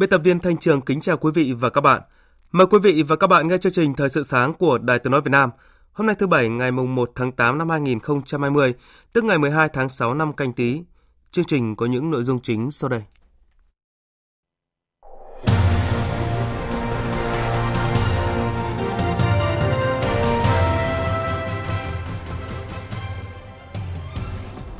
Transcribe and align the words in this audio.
Biên 0.00 0.10
tập 0.10 0.20
viên 0.24 0.40
Thanh 0.40 0.56
Trường 0.56 0.80
kính 0.80 1.00
chào 1.00 1.16
quý 1.16 1.30
vị 1.34 1.52
và 1.52 1.70
các 1.70 1.80
bạn. 1.80 2.02
Mời 2.52 2.66
quý 2.66 2.78
vị 2.82 3.02
và 3.02 3.16
các 3.16 3.26
bạn 3.26 3.48
nghe 3.48 3.58
chương 3.58 3.72
trình 3.72 3.94
Thời 3.94 4.08
sự 4.08 4.22
sáng 4.22 4.54
của 4.54 4.78
Đài 4.78 4.98
Tiếng 4.98 5.10
Nói 5.10 5.20
Việt 5.20 5.30
Nam. 5.30 5.50
Hôm 5.92 6.06
nay 6.06 6.16
thứ 6.18 6.26
Bảy 6.26 6.48
ngày 6.48 6.70
mùng 6.70 6.94
1 6.94 7.10
tháng 7.14 7.32
8 7.32 7.58
năm 7.58 7.68
2020, 7.68 8.74
tức 9.12 9.24
ngày 9.24 9.38
12 9.38 9.68
tháng 9.72 9.88
6 9.88 10.14
năm 10.14 10.32
canh 10.32 10.52
tí. 10.52 10.82
Chương 11.32 11.44
trình 11.44 11.76
có 11.76 11.86
những 11.86 12.10
nội 12.10 12.24
dung 12.24 12.40
chính 12.42 12.70
sau 12.70 12.88
đây. 12.88 13.02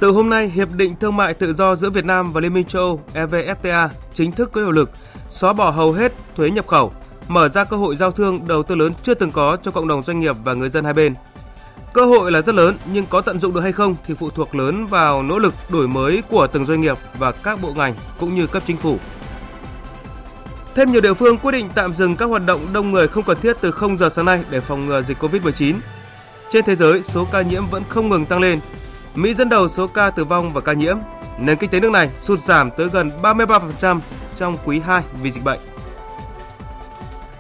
Từ 0.00 0.10
hôm 0.10 0.30
nay, 0.30 0.48
Hiệp 0.48 0.72
định 0.72 0.96
Thương 1.00 1.16
mại 1.16 1.34
Tự 1.34 1.52
do 1.52 1.74
giữa 1.74 1.90
Việt 1.90 2.04
Nam 2.04 2.32
và 2.32 2.40
Liên 2.40 2.54
minh 2.54 2.64
châu 2.64 2.82
Âu 2.82 3.00
EVFTA 3.14 3.88
chính 4.14 4.32
thức 4.32 4.52
có 4.52 4.60
hiệu 4.60 4.70
lực, 4.70 4.90
xóa 5.28 5.52
bỏ 5.52 5.70
hầu 5.70 5.92
hết 5.92 6.12
thuế 6.36 6.50
nhập 6.50 6.66
khẩu, 6.66 6.92
mở 7.28 7.48
ra 7.48 7.64
cơ 7.64 7.76
hội 7.76 7.96
giao 7.96 8.10
thương 8.10 8.48
đầu 8.48 8.62
tư 8.62 8.74
lớn 8.74 8.92
chưa 9.02 9.14
từng 9.14 9.32
có 9.32 9.56
cho 9.62 9.70
cộng 9.70 9.88
đồng 9.88 10.02
doanh 10.02 10.20
nghiệp 10.20 10.36
và 10.44 10.54
người 10.54 10.68
dân 10.68 10.84
hai 10.84 10.94
bên. 10.94 11.14
Cơ 11.92 12.04
hội 12.04 12.32
là 12.32 12.40
rất 12.40 12.54
lớn 12.54 12.78
nhưng 12.92 13.06
có 13.06 13.20
tận 13.20 13.40
dụng 13.40 13.54
được 13.54 13.60
hay 13.60 13.72
không 13.72 13.96
thì 14.06 14.14
phụ 14.14 14.30
thuộc 14.30 14.54
lớn 14.54 14.86
vào 14.86 15.22
nỗ 15.22 15.38
lực 15.38 15.54
đổi 15.68 15.88
mới 15.88 16.22
của 16.30 16.46
từng 16.46 16.64
doanh 16.64 16.80
nghiệp 16.80 16.98
và 17.18 17.32
các 17.32 17.62
bộ 17.62 17.72
ngành 17.72 17.94
cũng 18.20 18.34
như 18.34 18.46
cấp 18.46 18.62
chính 18.66 18.76
phủ. 18.76 18.98
Thêm 20.74 20.92
nhiều 20.92 21.00
địa 21.00 21.14
phương 21.14 21.38
quyết 21.38 21.52
định 21.52 21.68
tạm 21.74 21.92
dừng 21.92 22.16
các 22.16 22.26
hoạt 22.26 22.46
động 22.46 22.72
đông 22.72 22.90
người 22.90 23.08
không 23.08 23.24
cần 23.24 23.40
thiết 23.40 23.56
từ 23.60 23.70
0 23.70 23.96
giờ 23.96 24.08
sáng 24.08 24.24
nay 24.24 24.44
để 24.50 24.60
phòng 24.60 24.86
ngừa 24.86 25.02
dịch 25.02 25.22
Covid-19. 25.22 25.74
Trên 26.50 26.64
thế 26.64 26.76
giới, 26.76 27.02
số 27.02 27.26
ca 27.32 27.42
nhiễm 27.42 27.66
vẫn 27.70 27.82
không 27.88 28.08
ngừng 28.08 28.26
tăng 28.26 28.40
lên. 28.40 28.60
Mỹ 29.14 29.34
dẫn 29.34 29.48
đầu 29.48 29.68
số 29.68 29.86
ca 29.86 30.10
tử 30.10 30.24
vong 30.24 30.50
và 30.50 30.60
ca 30.60 30.72
nhiễm. 30.72 30.96
Nền 31.38 31.56
kinh 31.56 31.70
tế 31.70 31.80
nước 31.80 31.90
này 31.90 32.10
sụt 32.18 32.38
giảm 32.38 32.70
tới 32.70 32.88
gần 32.88 33.10
33% 33.22 34.00
trong 34.36 34.56
quý 34.64 34.80
2 34.80 35.02
vì 35.22 35.30
dịch 35.30 35.44
bệnh. 35.44 35.60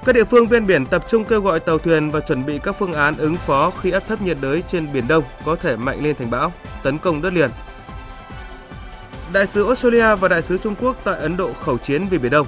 Các 0.04 0.14
địa 0.14 0.24
phương 0.24 0.48
ven 0.48 0.66
biển 0.66 0.86
tập 0.86 1.04
trung 1.08 1.24
kêu 1.24 1.40
gọi 1.40 1.60
tàu 1.60 1.78
thuyền 1.78 2.10
và 2.10 2.20
chuẩn 2.20 2.46
bị 2.46 2.58
các 2.62 2.72
phương 2.72 2.92
án 2.92 3.16
ứng 3.16 3.36
phó 3.36 3.70
khi 3.80 3.90
áp 3.90 4.02
thấp 4.08 4.22
nhiệt 4.22 4.36
đới 4.40 4.62
trên 4.68 4.92
biển 4.92 5.08
Đông 5.08 5.24
có 5.44 5.56
thể 5.56 5.76
mạnh 5.76 6.02
lên 6.02 6.16
thành 6.16 6.30
bão, 6.30 6.52
tấn 6.82 6.98
công 6.98 7.22
đất 7.22 7.32
liền. 7.32 7.50
Đại 9.32 9.46
sứ 9.46 9.66
Australia 9.66 10.14
và 10.14 10.28
đại 10.28 10.42
sứ 10.42 10.58
Trung 10.58 10.74
Quốc 10.80 10.96
tại 11.04 11.18
Ấn 11.18 11.36
Độ 11.36 11.52
khẩu 11.52 11.78
chiến 11.78 12.06
vì 12.10 12.18
Biển 12.18 12.30
Đông. 12.30 12.46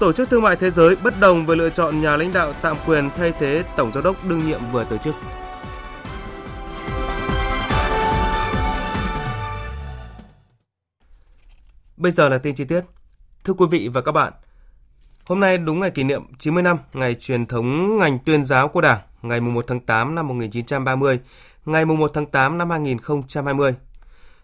Tổ 0.00 0.12
chức 0.12 0.30
Thương 0.30 0.42
mại 0.42 0.56
Thế 0.56 0.70
giới 0.70 0.96
bất 0.96 1.20
đồng 1.20 1.46
về 1.46 1.56
lựa 1.56 1.70
chọn 1.70 2.00
nhà 2.00 2.16
lãnh 2.16 2.32
đạo 2.32 2.52
tạm 2.62 2.76
quyền 2.86 3.10
thay 3.16 3.32
thế 3.40 3.64
Tổng 3.76 3.92
giám 3.94 4.04
đốc 4.04 4.24
đương 4.24 4.46
nhiệm 4.46 4.60
vừa 4.72 4.84
từ 4.90 4.98
chức. 5.04 5.14
Bây 11.96 12.12
giờ 12.12 12.28
là 12.28 12.38
tin 12.38 12.54
chi 12.54 12.64
tiết. 12.64 12.80
Thưa 13.44 13.54
quý 13.54 13.66
vị 13.70 13.88
và 13.88 14.00
các 14.00 14.12
bạn, 14.12 14.32
hôm 15.24 15.40
nay 15.40 15.58
đúng 15.58 15.80
ngày 15.80 15.90
kỷ 15.90 16.04
niệm 16.04 16.22
90 16.38 16.62
năm 16.62 16.78
ngày 16.92 17.14
truyền 17.14 17.46
thống 17.46 17.98
ngành 17.98 18.18
tuyên 18.18 18.44
giáo 18.44 18.68
của 18.68 18.80
Đảng, 18.80 19.00
ngày 19.22 19.40
1 19.40 19.64
tháng 19.68 19.80
8 19.80 20.14
năm 20.14 20.28
1930, 20.28 21.20
ngày 21.64 21.84
1 21.84 22.10
tháng 22.14 22.26
8 22.26 22.58
năm 22.58 22.70
2020. 22.70 23.74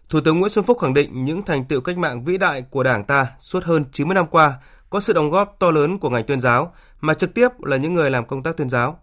Thủ 0.09 0.19
tướng 0.21 0.39
Nguyễn 0.39 0.51
Xuân 0.51 0.65
Phúc 0.65 0.77
khẳng 0.81 0.93
định 0.93 1.25
những 1.25 1.41
thành 1.41 1.65
tựu 1.65 1.81
cách 1.81 1.97
mạng 1.97 2.23
vĩ 2.23 2.37
đại 2.37 2.61
của 2.61 2.83
Đảng 2.83 3.03
ta 3.03 3.27
suốt 3.39 3.63
hơn 3.63 3.85
90 3.91 4.15
năm 4.15 4.27
qua 4.27 4.53
có 4.89 4.99
sự 4.99 5.13
đóng 5.13 5.29
góp 5.29 5.55
to 5.59 5.71
lớn 5.71 5.99
của 5.99 6.09
ngành 6.09 6.23
tuyên 6.23 6.39
giáo 6.39 6.73
mà 7.01 7.13
trực 7.13 7.33
tiếp 7.33 7.49
là 7.61 7.77
những 7.77 7.93
người 7.93 8.11
làm 8.11 8.25
công 8.25 8.43
tác 8.43 8.57
tuyên 8.57 8.69
giáo. 8.69 8.99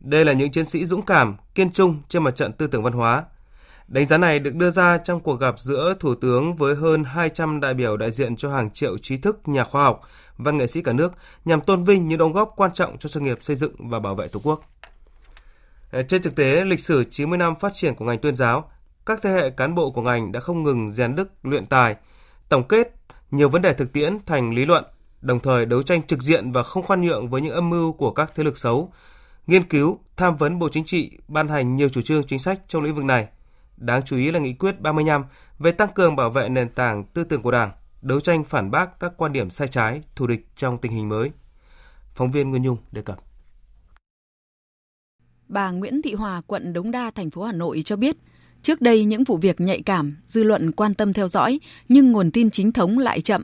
Đây 0.00 0.24
là 0.24 0.32
những 0.32 0.52
chiến 0.52 0.64
sĩ 0.64 0.86
dũng 0.86 1.02
cảm, 1.02 1.36
kiên 1.54 1.72
trung 1.72 2.02
trên 2.08 2.24
mặt 2.24 2.36
trận 2.36 2.52
tư 2.52 2.66
tưởng 2.66 2.82
văn 2.82 2.92
hóa, 2.92 3.24
Đánh 3.88 4.04
giá 4.04 4.18
này 4.18 4.38
được 4.38 4.54
đưa 4.54 4.70
ra 4.70 4.98
trong 4.98 5.20
cuộc 5.20 5.40
gặp 5.40 5.60
giữa 5.60 5.94
Thủ 6.00 6.14
tướng 6.14 6.56
với 6.56 6.74
hơn 6.74 7.04
200 7.04 7.60
đại 7.60 7.74
biểu 7.74 7.96
đại 7.96 8.10
diện 8.10 8.36
cho 8.36 8.50
hàng 8.50 8.70
triệu 8.70 8.98
trí 8.98 9.16
thức, 9.16 9.48
nhà 9.48 9.64
khoa 9.64 9.84
học, 9.84 10.00
văn 10.36 10.56
nghệ 10.56 10.66
sĩ 10.66 10.82
cả 10.82 10.92
nước 10.92 11.12
nhằm 11.44 11.60
tôn 11.60 11.82
vinh 11.82 12.08
những 12.08 12.18
đóng 12.18 12.32
góp 12.32 12.52
quan 12.56 12.72
trọng 12.72 12.98
cho 12.98 13.08
sự 13.08 13.20
nghiệp 13.20 13.38
xây 13.40 13.56
dựng 13.56 13.88
và 13.88 14.00
bảo 14.00 14.14
vệ 14.14 14.28
Tổ 14.28 14.40
quốc. 14.42 14.60
Ờ, 15.90 16.02
trên 16.02 16.22
thực 16.22 16.36
tế, 16.36 16.64
lịch 16.64 16.80
sử 16.80 17.04
90 17.04 17.38
năm 17.38 17.54
phát 17.60 17.72
triển 17.74 17.94
của 17.94 18.04
ngành 18.04 18.18
tuyên 18.18 18.36
giáo, 18.36 18.70
các 19.06 19.18
thế 19.22 19.30
hệ 19.30 19.50
cán 19.50 19.74
bộ 19.74 19.90
của 19.90 20.02
ngành 20.02 20.32
đã 20.32 20.40
không 20.40 20.62
ngừng 20.62 20.90
rèn 20.90 21.14
đức, 21.14 21.28
luyện 21.42 21.66
tài, 21.66 21.96
tổng 22.48 22.68
kết 22.68 22.94
nhiều 23.30 23.48
vấn 23.48 23.62
đề 23.62 23.72
thực 23.72 23.92
tiễn 23.92 24.18
thành 24.26 24.54
lý 24.54 24.64
luận, 24.64 24.84
đồng 25.20 25.40
thời 25.40 25.66
đấu 25.66 25.82
tranh 25.82 26.02
trực 26.02 26.22
diện 26.22 26.52
và 26.52 26.62
không 26.62 26.82
khoan 26.82 27.02
nhượng 27.02 27.28
với 27.28 27.40
những 27.40 27.54
âm 27.54 27.70
mưu 27.70 27.92
của 27.92 28.10
các 28.10 28.32
thế 28.34 28.44
lực 28.44 28.58
xấu, 28.58 28.92
nghiên 29.46 29.64
cứu, 29.64 29.98
tham 30.16 30.36
vấn 30.36 30.58
Bộ 30.58 30.68
Chính 30.68 30.84
trị, 30.84 31.10
ban 31.28 31.48
hành 31.48 31.76
nhiều 31.76 31.88
chủ 31.88 32.02
trương 32.02 32.24
chính 32.24 32.38
sách 32.38 32.60
trong 32.68 32.82
lĩnh 32.82 32.94
vực 32.94 33.04
này– 33.04 33.26
Đáng 33.76 34.02
chú 34.02 34.16
ý 34.16 34.30
là 34.30 34.38
nghị 34.38 34.52
quyết 34.52 34.80
35 34.80 35.24
về 35.58 35.72
tăng 35.72 35.92
cường 35.94 36.16
bảo 36.16 36.30
vệ 36.30 36.48
nền 36.48 36.68
tảng 36.68 37.04
tư 37.04 37.24
tưởng 37.24 37.42
của 37.42 37.50
Đảng, 37.50 37.72
đấu 38.02 38.20
tranh 38.20 38.44
phản 38.44 38.70
bác 38.70 39.00
các 39.00 39.12
quan 39.16 39.32
điểm 39.32 39.50
sai 39.50 39.68
trái, 39.68 40.02
thù 40.16 40.26
địch 40.26 40.46
trong 40.56 40.78
tình 40.78 40.92
hình 40.92 41.08
mới. 41.08 41.30
Phóng 42.14 42.30
viên 42.30 42.50
Nguyên 42.50 42.62
Nhung 42.62 42.76
đề 42.92 43.02
cập. 43.02 43.18
Bà 45.48 45.70
Nguyễn 45.70 46.02
Thị 46.02 46.14
Hòa, 46.14 46.42
quận 46.46 46.72
Đống 46.72 46.90
Đa, 46.90 47.10
thành 47.10 47.30
phố 47.30 47.42
Hà 47.42 47.52
Nội 47.52 47.82
cho 47.84 47.96
biết, 47.96 48.16
trước 48.62 48.80
đây 48.80 49.04
những 49.04 49.24
vụ 49.24 49.36
việc 49.36 49.60
nhạy 49.60 49.82
cảm, 49.82 50.16
dư 50.26 50.42
luận 50.42 50.72
quan 50.72 50.94
tâm 50.94 51.12
theo 51.12 51.28
dõi, 51.28 51.60
nhưng 51.88 52.12
nguồn 52.12 52.30
tin 52.30 52.50
chính 52.50 52.72
thống 52.72 52.98
lại 52.98 53.20
chậm. 53.20 53.42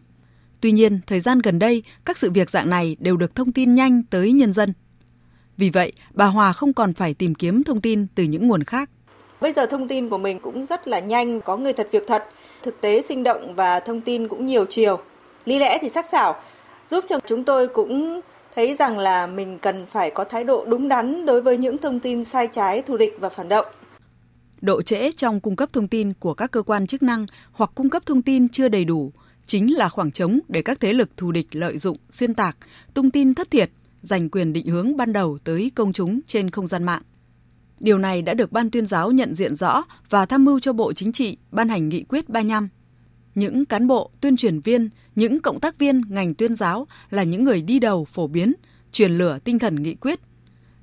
Tuy 0.60 0.72
nhiên, 0.72 1.00
thời 1.06 1.20
gian 1.20 1.38
gần 1.38 1.58
đây, 1.58 1.82
các 2.04 2.18
sự 2.18 2.30
việc 2.30 2.50
dạng 2.50 2.70
này 2.70 2.96
đều 3.00 3.16
được 3.16 3.34
thông 3.34 3.52
tin 3.52 3.74
nhanh 3.74 4.02
tới 4.02 4.32
nhân 4.32 4.52
dân. 4.52 4.72
Vì 5.56 5.70
vậy, 5.70 5.92
bà 6.14 6.26
Hòa 6.26 6.52
không 6.52 6.72
còn 6.72 6.92
phải 6.92 7.14
tìm 7.14 7.34
kiếm 7.34 7.64
thông 7.64 7.80
tin 7.80 8.06
từ 8.14 8.24
những 8.24 8.48
nguồn 8.48 8.64
khác. 8.64 8.90
Bây 9.40 9.52
giờ 9.52 9.66
thông 9.66 9.88
tin 9.88 10.08
của 10.08 10.18
mình 10.18 10.38
cũng 10.38 10.66
rất 10.66 10.88
là 10.88 10.98
nhanh, 11.00 11.40
có 11.40 11.56
người 11.56 11.72
thật 11.72 11.88
việc 11.90 12.06
thật, 12.06 12.24
thực 12.62 12.80
tế 12.80 13.00
sinh 13.00 13.22
động 13.22 13.54
và 13.54 13.80
thông 13.80 14.00
tin 14.00 14.28
cũng 14.28 14.46
nhiều 14.46 14.64
chiều. 14.68 14.98
Lý 15.44 15.58
lẽ 15.58 15.78
thì 15.80 15.88
sắc 15.88 16.06
sảo, 16.06 16.36
giúp 16.88 17.04
cho 17.08 17.18
chúng 17.26 17.44
tôi 17.44 17.68
cũng 17.68 18.20
thấy 18.54 18.76
rằng 18.76 18.98
là 18.98 19.26
mình 19.26 19.58
cần 19.58 19.86
phải 19.86 20.10
có 20.10 20.24
thái 20.24 20.44
độ 20.44 20.64
đúng 20.68 20.88
đắn 20.88 21.26
đối 21.26 21.42
với 21.42 21.56
những 21.56 21.78
thông 21.78 22.00
tin 22.00 22.24
sai 22.24 22.46
trái, 22.46 22.82
thù 22.82 22.96
địch 22.96 23.16
và 23.20 23.28
phản 23.28 23.48
động. 23.48 23.66
Độ 24.60 24.82
trễ 24.82 25.12
trong 25.12 25.40
cung 25.40 25.56
cấp 25.56 25.68
thông 25.72 25.88
tin 25.88 26.12
của 26.20 26.34
các 26.34 26.50
cơ 26.50 26.62
quan 26.62 26.86
chức 26.86 27.02
năng 27.02 27.26
hoặc 27.52 27.70
cung 27.74 27.90
cấp 27.90 28.06
thông 28.06 28.22
tin 28.22 28.48
chưa 28.48 28.68
đầy 28.68 28.84
đủ 28.84 29.12
chính 29.46 29.76
là 29.76 29.88
khoảng 29.88 30.12
trống 30.12 30.38
để 30.48 30.62
các 30.62 30.80
thế 30.80 30.92
lực 30.92 31.16
thù 31.16 31.32
địch 31.32 31.46
lợi 31.52 31.78
dụng, 31.78 31.96
xuyên 32.10 32.34
tạc, 32.34 32.56
tung 32.94 33.10
tin 33.10 33.34
thất 33.34 33.50
thiệt, 33.50 33.70
giành 34.02 34.28
quyền 34.28 34.52
định 34.52 34.66
hướng 34.66 34.96
ban 34.96 35.12
đầu 35.12 35.38
tới 35.44 35.70
công 35.74 35.92
chúng 35.92 36.20
trên 36.26 36.50
không 36.50 36.66
gian 36.66 36.84
mạng. 36.84 37.02
Điều 37.80 37.98
này 37.98 38.22
đã 38.22 38.34
được 38.34 38.52
Ban 38.52 38.70
tuyên 38.70 38.86
giáo 38.86 39.10
nhận 39.10 39.34
diện 39.34 39.54
rõ 39.54 39.84
và 40.10 40.26
tham 40.26 40.44
mưu 40.44 40.60
cho 40.60 40.72
Bộ 40.72 40.92
Chính 40.92 41.12
trị 41.12 41.36
ban 41.50 41.68
hành 41.68 41.88
nghị 41.88 42.02
quyết 42.02 42.28
35. 42.28 42.68
Những 43.34 43.64
cán 43.64 43.86
bộ, 43.86 44.10
tuyên 44.20 44.36
truyền 44.36 44.60
viên, 44.60 44.90
những 45.14 45.40
cộng 45.40 45.60
tác 45.60 45.78
viên 45.78 46.02
ngành 46.08 46.34
tuyên 46.34 46.54
giáo 46.54 46.86
là 47.10 47.22
những 47.22 47.44
người 47.44 47.62
đi 47.62 47.78
đầu 47.78 48.04
phổ 48.04 48.26
biến, 48.26 48.52
truyền 48.92 49.12
lửa 49.12 49.38
tinh 49.44 49.58
thần 49.58 49.82
nghị 49.82 49.94
quyết, 49.94 50.20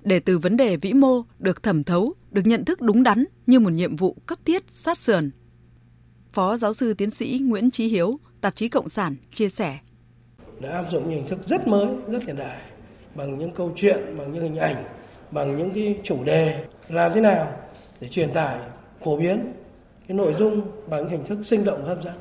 để 0.04 0.20
từ 0.20 0.38
vấn 0.38 0.58
đề 0.58 0.78
vĩ 0.78 0.94
mô 0.94 1.24
được 1.40 1.64
thẩm 1.64 1.84
thấu, 1.84 2.14
được 2.32 2.42
nhận 2.46 2.66
thức 2.66 2.82
đúng 2.82 3.04
đắn 3.04 3.26
như 3.46 3.60
một 3.60 3.70
nhiệm 3.70 3.96
vụ 3.96 4.18
cấp 4.26 4.40
thiết 4.46 4.64
sát 4.72 4.98
sườn. 4.98 5.32
Phó 6.34 6.58
giáo 6.58 6.74
sư 6.74 6.94
tiến 6.94 7.10
sĩ 7.10 7.40
Nguyễn 7.44 7.72
Trí 7.72 7.88
Hiếu, 7.88 8.20
tạp 8.42 8.56
chí 8.56 8.70
Cộng 8.70 8.90
sản 8.90 9.16
chia 9.32 9.50
sẻ. 9.50 9.80
Đã 10.60 10.70
áp 10.70 10.86
dụng 10.92 11.10
những 11.10 11.20
hình 11.20 11.28
thức 11.28 11.40
rất 11.48 11.68
mới, 11.68 11.88
rất 12.12 12.20
hiện 12.28 12.36
đại, 12.36 12.62
bằng 13.16 13.38
những 13.38 13.52
câu 13.56 13.74
chuyện, 13.76 14.18
bằng 14.18 14.34
những 14.34 14.44
hình 14.44 14.58
ảnh, 14.58 14.84
bằng 15.32 15.58
những 15.58 15.72
cái 15.74 16.00
chủ 16.04 16.24
đề 16.24 16.66
làm 16.90 17.12
thế 17.16 17.22
nào 17.22 17.54
để 18.02 18.08
truyền 18.08 18.34
tải 18.34 18.58
phổ 19.04 19.18
biến 19.18 19.54
cái 20.08 20.18
nội 20.18 20.36
dung 20.40 20.62
bằng 20.88 21.10
hình 21.10 21.26
thức 21.26 21.38
sinh 21.44 21.66
động 21.66 21.86
hấp 21.86 22.04
dẫn. 22.04 22.14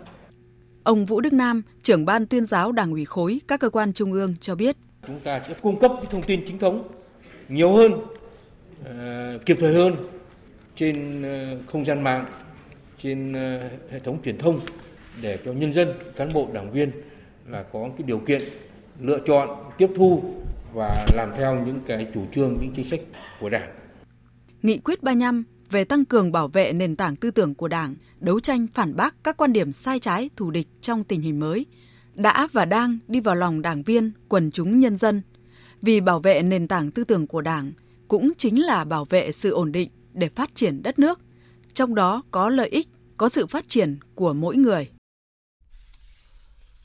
Ông 0.84 1.04
Vũ 1.04 1.20
Đức 1.20 1.32
Nam, 1.32 1.62
trưởng 1.82 2.04
ban 2.04 2.26
tuyên 2.26 2.44
giáo 2.44 2.72
Đảng 2.72 2.92
ủy 2.92 3.04
khối 3.04 3.40
các 3.48 3.60
cơ 3.60 3.70
quan 3.70 3.92
trung 3.92 4.12
ương 4.12 4.34
cho 4.40 4.54
biết, 4.54 4.76
chúng 5.06 5.20
ta 5.20 5.40
sẽ 5.48 5.54
cung 5.62 5.78
cấp 5.78 5.92
cái 5.96 6.06
thông 6.10 6.22
tin 6.22 6.44
chính 6.46 6.58
thống 6.58 6.88
nhiều 7.48 7.72
hơn, 7.72 7.92
uh, 7.92 9.46
kịp 9.46 9.56
thời 9.60 9.74
hơn 9.74 9.96
trên 10.76 11.22
uh, 11.22 11.70
không 11.70 11.84
gian 11.84 12.04
mạng 12.04 12.26
trên 13.02 13.32
ờ, 13.32 13.60
hệ 13.90 13.98
thống 13.98 14.19
truyền 14.24 14.38
thông 14.38 14.60
để 15.22 15.38
cho 15.44 15.52
nhân 15.52 15.74
dân, 15.74 15.92
cán 16.16 16.28
bộ, 16.34 16.48
đảng 16.52 16.70
viên 16.70 16.90
là 17.46 17.62
có 17.62 17.88
cái 17.98 18.06
điều 18.06 18.19
kiện 18.19 18.42
lựa 19.00 19.19
chọn, 19.26 19.48
tiếp 19.78 19.90
thu 19.96 20.22
và 20.74 21.06
làm 21.14 21.32
theo 21.36 21.64
những 21.66 21.80
cái 21.86 22.06
chủ 22.14 22.24
trương, 22.34 22.58
những 22.60 22.72
chính 22.76 22.90
sách 22.90 23.00
của 23.40 23.48
Đảng. 23.48 23.70
Nghị 24.66 24.78
quyết 24.78 25.02
35 25.02 25.44
về 25.70 25.84
tăng 25.84 26.04
cường 26.04 26.32
bảo 26.32 26.48
vệ 26.48 26.72
nền 26.72 26.96
tảng 26.96 27.16
tư 27.16 27.30
tưởng 27.30 27.54
của 27.54 27.68
Đảng, 27.68 27.94
đấu 28.20 28.40
tranh 28.40 28.66
phản 28.74 28.96
bác 28.96 29.24
các 29.24 29.36
quan 29.36 29.52
điểm 29.52 29.72
sai 29.72 29.98
trái, 29.98 30.30
thù 30.36 30.50
địch 30.50 30.68
trong 30.80 31.04
tình 31.04 31.20
hình 31.20 31.40
mới, 31.40 31.66
đã 32.14 32.48
và 32.52 32.64
đang 32.64 32.98
đi 33.08 33.20
vào 33.20 33.34
lòng 33.34 33.62
đảng 33.62 33.82
viên, 33.82 34.12
quần 34.28 34.50
chúng 34.50 34.80
nhân 34.80 34.96
dân. 34.96 35.22
Vì 35.82 36.00
bảo 36.00 36.20
vệ 36.20 36.42
nền 36.42 36.68
tảng 36.68 36.90
tư 36.90 37.04
tưởng 37.04 37.26
của 37.26 37.40
Đảng 37.40 37.72
cũng 38.08 38.32
chính 38.36 38.62
là 38.62 38.84
bảo 38.84 39.04
vệ 39.04 39.32
sự 39.32 39.50
ổn 39.50 39.72
định 39.72 39.90
để 40.14 40.28
phát 40.28 40.54
triển 40.54 40.82
đất 40.82 40.98
nước, 40.98 41.20
trong 41.72 41.94
đó 41.94 42.22
có 42.30 42.48
lợi 42.48 42.69
ích, 42.69 42.88
có 43.16 43.28
sự 43.28 43.46
phát 43.46 43.69
triển 43.69 43.96
của 44.14 44.32
mỗi 44.32 44.56
người. 44.56 44.88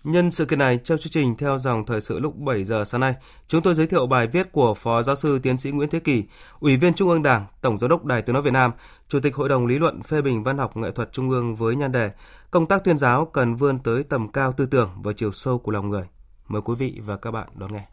Nhân 0.04 0.32
sự 0.32 0.46
kiện 0.46 0.60
này, 0.60 0.80
trong 0.84 0.98
chương 0.98 1.12
trình 1.12 1.36
theo 1.38 1.60
dòng 1.60 1.86
thời 1.86 2.02
sự 2.02 2.20
lúc 2.20 2.38
7 2.38 2.64
giờ 2.64 2.86
sáng 2.86 3.02
nay, 3.02 3.14
chúng 3.48 3.62
tôi 3.62 3.76
giới 3.76 3.88
thiệu 3.88 4.08
bài 4.08 4.28
viết 4.28 4.52
của 4.52 4.74
Phó 4.74 5.04
Giáo 5.04 5.16
sư 5.16 5.40
Tiến 5.40 5.58
sĩ 5.58 5.72
Nguyễn 5.72 5.90
Thế 5.90 6.00
Kỳ, 6.00 6.24
Ủy 6.60 6.78
viên 6.78 6.94
Trung 6.94 7.10
ương 7.10 7.24
Đảng, 7.24 7.46
Tổng 7.62 7.78
Giám 7.78 7.90
đốc 7.90 8.06
Đài 8.06 8.22
Tiếng 8.22 8.34
Nói 8.34 8.42
Việt 8.42 8.54
Nam, 8.54 8.72
Chủ 9.10 9.20
tịch 9.20 9.36
Hội 9.36 9.50
đồng 9.50 9.68
Lý 9.68 9.80
luận 9.80 10.02
phê 10.02 10.22
bình 10.22 10.44
văn 10.44 10.58
học 10.58 10.78
nghệ 10.78 10.92
thuật 10.92 11.12
Trung 11.12 11.30
ương 11.30 11.56
với 11.56 11.76
nhan 11.76 11.92
đề 11.92 12.12
Công 12.52 12.68
tác 12.68 12.84
tuyên 12.84 12.98
giáo 12.98 13.26
cần 13.26 13.56
vươn 13.56 13.80
tới 13.80 14.04
tầm 14.04 14.32
cao 14.32 14.54
tư 14.58 14.66
tưởng 14.66 14.90
và 15.04 15.14
chiều 15.14 15.32
sâu 15.32 15.58
của 15.58 15.72
lòng 15.72 15.90
người. 15.90 16.04
Mời 16.48 16.62
quý 16.62 16.76
vị 16.80 17.00
và 17.06 17.18
các 17.18 17.32
bạn 17.32 17.48
đón 17.56 17.74
nghe. 17.74 17.86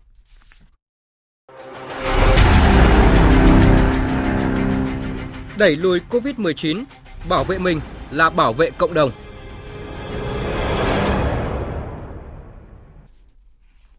Đẩy 5.58 5.76
lùi 5.76 6.00
COVID-19, 6.10 6.84
bảo 7.28 7.44
vệ 7.44 7.58
mình 7.58 7.80
là 8.10 8.30
bảo 8.30 8.52
vệ 8.52 8.70
cộng 8.70 8.94
đồng– 8.94 9.10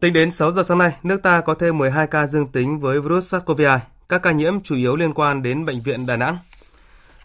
Tính 0.00 0.12
đến 0.12 0.30
6 0.30 0.52
giờ 0.52 0.62
sáng 0.62 0.78
nay, 0.78 0.92
nước 1.02 1.22
ta 1.22 1.40
có 1.40 1.54
thêm 1.54 1.78
12 1.78 2.06
ca 2.06 2.26
dương 2.26 2.48
tính 2.48 2.78
với 2.78 3.00
virus 3.00 3.34
SARS-CoV-2. 3.34 3.78
Các 4.08 4.22
ca 4.22 4.32
nhiễm 4.32 4.60
chủ 4.60 4.76
yếu 4.76 4.96
liên 4.96 5.14
quan 5.14 5.42
đến 5.42 5.66
bệnh 5.66 5.80
viện 5.80 6.06
Đà 6.06 6.16
Nẵng. 6.16 6.38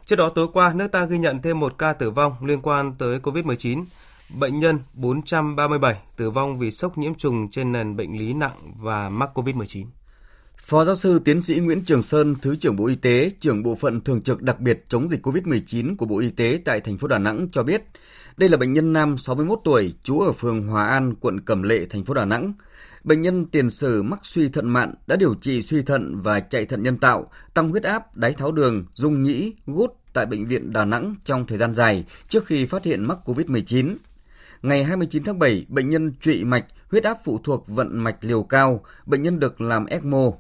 Trước 0.06 0.16
đó 0.16 0.30
tối 0.30 0.48
qua, 0.54 0.74
nước 0.74 0.88
ta 0.88 1.06
ghi 1.06 1.18
nhận 1.18 1.42
thêm 1.42 1.60
một 1.60 1.78
ca 1.78 1.94
tử 1.94 2.12
vong 2.12 2.46
liên 2.46 2.62
quan 2.62 2.96
tới 2.98 3.20
COVID-19. 3.20 3.86
Bệnh 4.34 4.60
nhân 4.60 4.80
437 4.94 5.96
tử 6.16 6.30
vong 6.30 6.60
vì 6.60 6.72
sốc 6.72 6.98
nhiễm 6.98 7.16
trùng 7.16 7.50
trên 7.52 7.72
nền 7.72 7.96
bệnh 7.96 8.20
lý 8.20 8.34
nặng 8.34 8.74
và 8.78 9.10
mắc 9.10 9.30
COVID-19. 9.34 9.86
Phó 10.68 10.86
giáo 10.86 10.96
sư 10.96 11.20
tiến 11.20 11.42
sĩ 11.42 11.60
Nguyễn 11.60 11.82
Trường 11.82 12.02
Sơn, 12.02 12.36
Thứ 12.42 12.56
trưởng 12.56 12.76
Bộ 12.76 12.88
Y 12.88 12.96
tế, 12.96 13.32
trưởng 13.40 13.64
bộ 13.64 13.76
phận 13.76 14.02
thường 14.02 14.22
trực 14.22 14.42
đặc 14.42 14.60
biệt 14.60 14.84
chống 14.90 15.10
dịch 15.10 15.28
COVID-19 15.28 15.96
của 15.96 16.06
Bộ 16.06 16.20
Y 16.20 16.30
tế 16.30 16.60
tại 16.66 16.82
thành 16.82 16.98
phố 16.98 17.08
Đà 17.08 17.18
Nẵng 17.18 17.48
cho 17.52 17.64
biết, 17.64 17.84
đây 18.38 18.50
là 18.50 18.58
bệnh 18.58 18.74
nhân 18.74 18.94
nam 18.94 19.18
61 19.18 19.60
tuổi, 19.64 19.94
trú 20.04 20.20
ở 20.20 20.32
phường 20.32 20.68
Hòa 20.68 20.86
An, 20.86 21.16
quận 21.16 21.42
Cẩm 21.42 21.64
Lệ, 21.64 21.86
thành 21.90 22.04
phố 22.04 22.14
Đà 22.14 22.26
Nẵng. 22.26 22.54
Bệnh 23.04 23.22
nhân 23.22 23.46
tiền 23.46 23.70
sử 23.70 24.04
mắc 24.04 24.20
suy 24.24 24.50
thận 24.50 24.70
mạn 24.70 24.94
đã 25.08 25.16
điều 25.16 25.34
trị 25.34 25.62
suy 25.62 25.82
thận 25.82 26.22
và 26.22 26.40
chạy 26.40 26.66
thận 26.66 26.84
nhân 26.84 26.98
tạo, 26.98 27.32
tăng 27.54 27.70
huyết 27.70 27.84
áp, 27.84 28.18
đái 28.18 28.34
tháo 28.34 28.52
đường, 28.52 28.86
dung 28.94 29.24
nhĩ, 29.24 29.54
gút 29.66 29.92
tại 30.14 30.26
bệnh 30.26 30.48
viện 30.48 30.74
Đà 30.74 30.86
Nẵng 30.86 31.16
trong 31.24 31.48
thời 31.48 31.58
gian 31.58 31.74
dài 31.74 32.06
trước 32.30 32.46
khi 32.46 32.66
phát 32.66 32.84
hiện 32.84 33.06
mắc 33.06 33.18
COVID-19. 33.26 33.96
Ngày 34.62 34.84
29 34.84 35.24
tháng 35.24 35.40
7, 35.40 35.66
bệnh 35.70 35.90
nhân 35.90 36.12
trụy 36.20 36.44
mạch, 36.44 36.66
huyết 36.92 37.04
áp 37.04 37.18
phụ 37.24 37.40
thuộc 37.44 37.68
vận 37.68 37.98
mạch 37.98 38.18
liều 38.22 38.44
cao, 38.44 38.84
bệnh 39.06 39.22
nhân 39.22 39.40
được 39.40 39.62
làm 39.62 39.86
ECMO. 39.86 40.32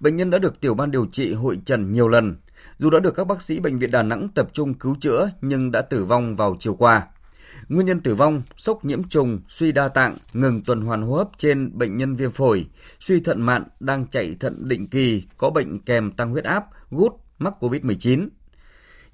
Bệnh 0.00 0.16
nhân 0.16 0.30
đã 0.30 0.38
được 0.38 0.60
tiểu 0.60 0.74
ban 0.74 0.90
điều 0.90 1.06
trị 1.06 1.32
hội 1.32 1.58
trần 1.64 1.92
nhiều 1.92 2.08
lần. 2.08 2.36
Dù 2.78 2.90
đã 2.90 3.00
được 3.00 3.14
các 3.14 3.26
bác 3.26 3.42
sĩ 3.42 3.60
bệnh 3.60 3.78
viện 3.78 3.90
Đà 3.90 4.02
Nẵng 4.02 4.28
tập 4.34 4.48
trung 4.52 4.74
cứu 4.74 4.96
chữa 5.00 5.30
nhưng 5.40 5.70
đã 5.70 5.82
tử 5.82 6.04
vong 6.04 6.36
vào 6.36 6.56
chiều 6.60 6.74
qua. 6.74 7.06
Nguyên 7.68 7.86
nhân 7.86 8.00
tử 8.00 8.14
vong, 8.14 8.42
sốc 8.56 8.84
nhiễm 8.84 9.08
trùng, 9.08 9.40
suy 9.48 9.72
đa 9.72 9.88
tạng, 9.88 10.16
ngừng 10.32 10.62
tuần 10.62 10.80
hoàn 10.80 11.02
hô 11.02 11.16
hấp 11.16 11.28
trên 11.36 11.78
bệnh 11.78 11.96
nhân 11.96 12.16
viêm 12.16 12.32
phổi, 12.32 12.66
suy 13.00 13.20
thận 13.20 13.42
mạn 13.42 13.64
đang 13.80 14.06
chạy 14.06 14.36
thận 14.40 14.68
định 14.68 14.86
kỳ, 14.86 15.22
có 15.36 15.50
bệnh 15.50 15.78
kèm 15.78 16.12
tăng 16.12 16.30
huyết 16.30 16.44
áp, 16.44 16.64
gút, 16.90 17.12
mắc 17.38 17.54
COVID-19. 17.60 18.28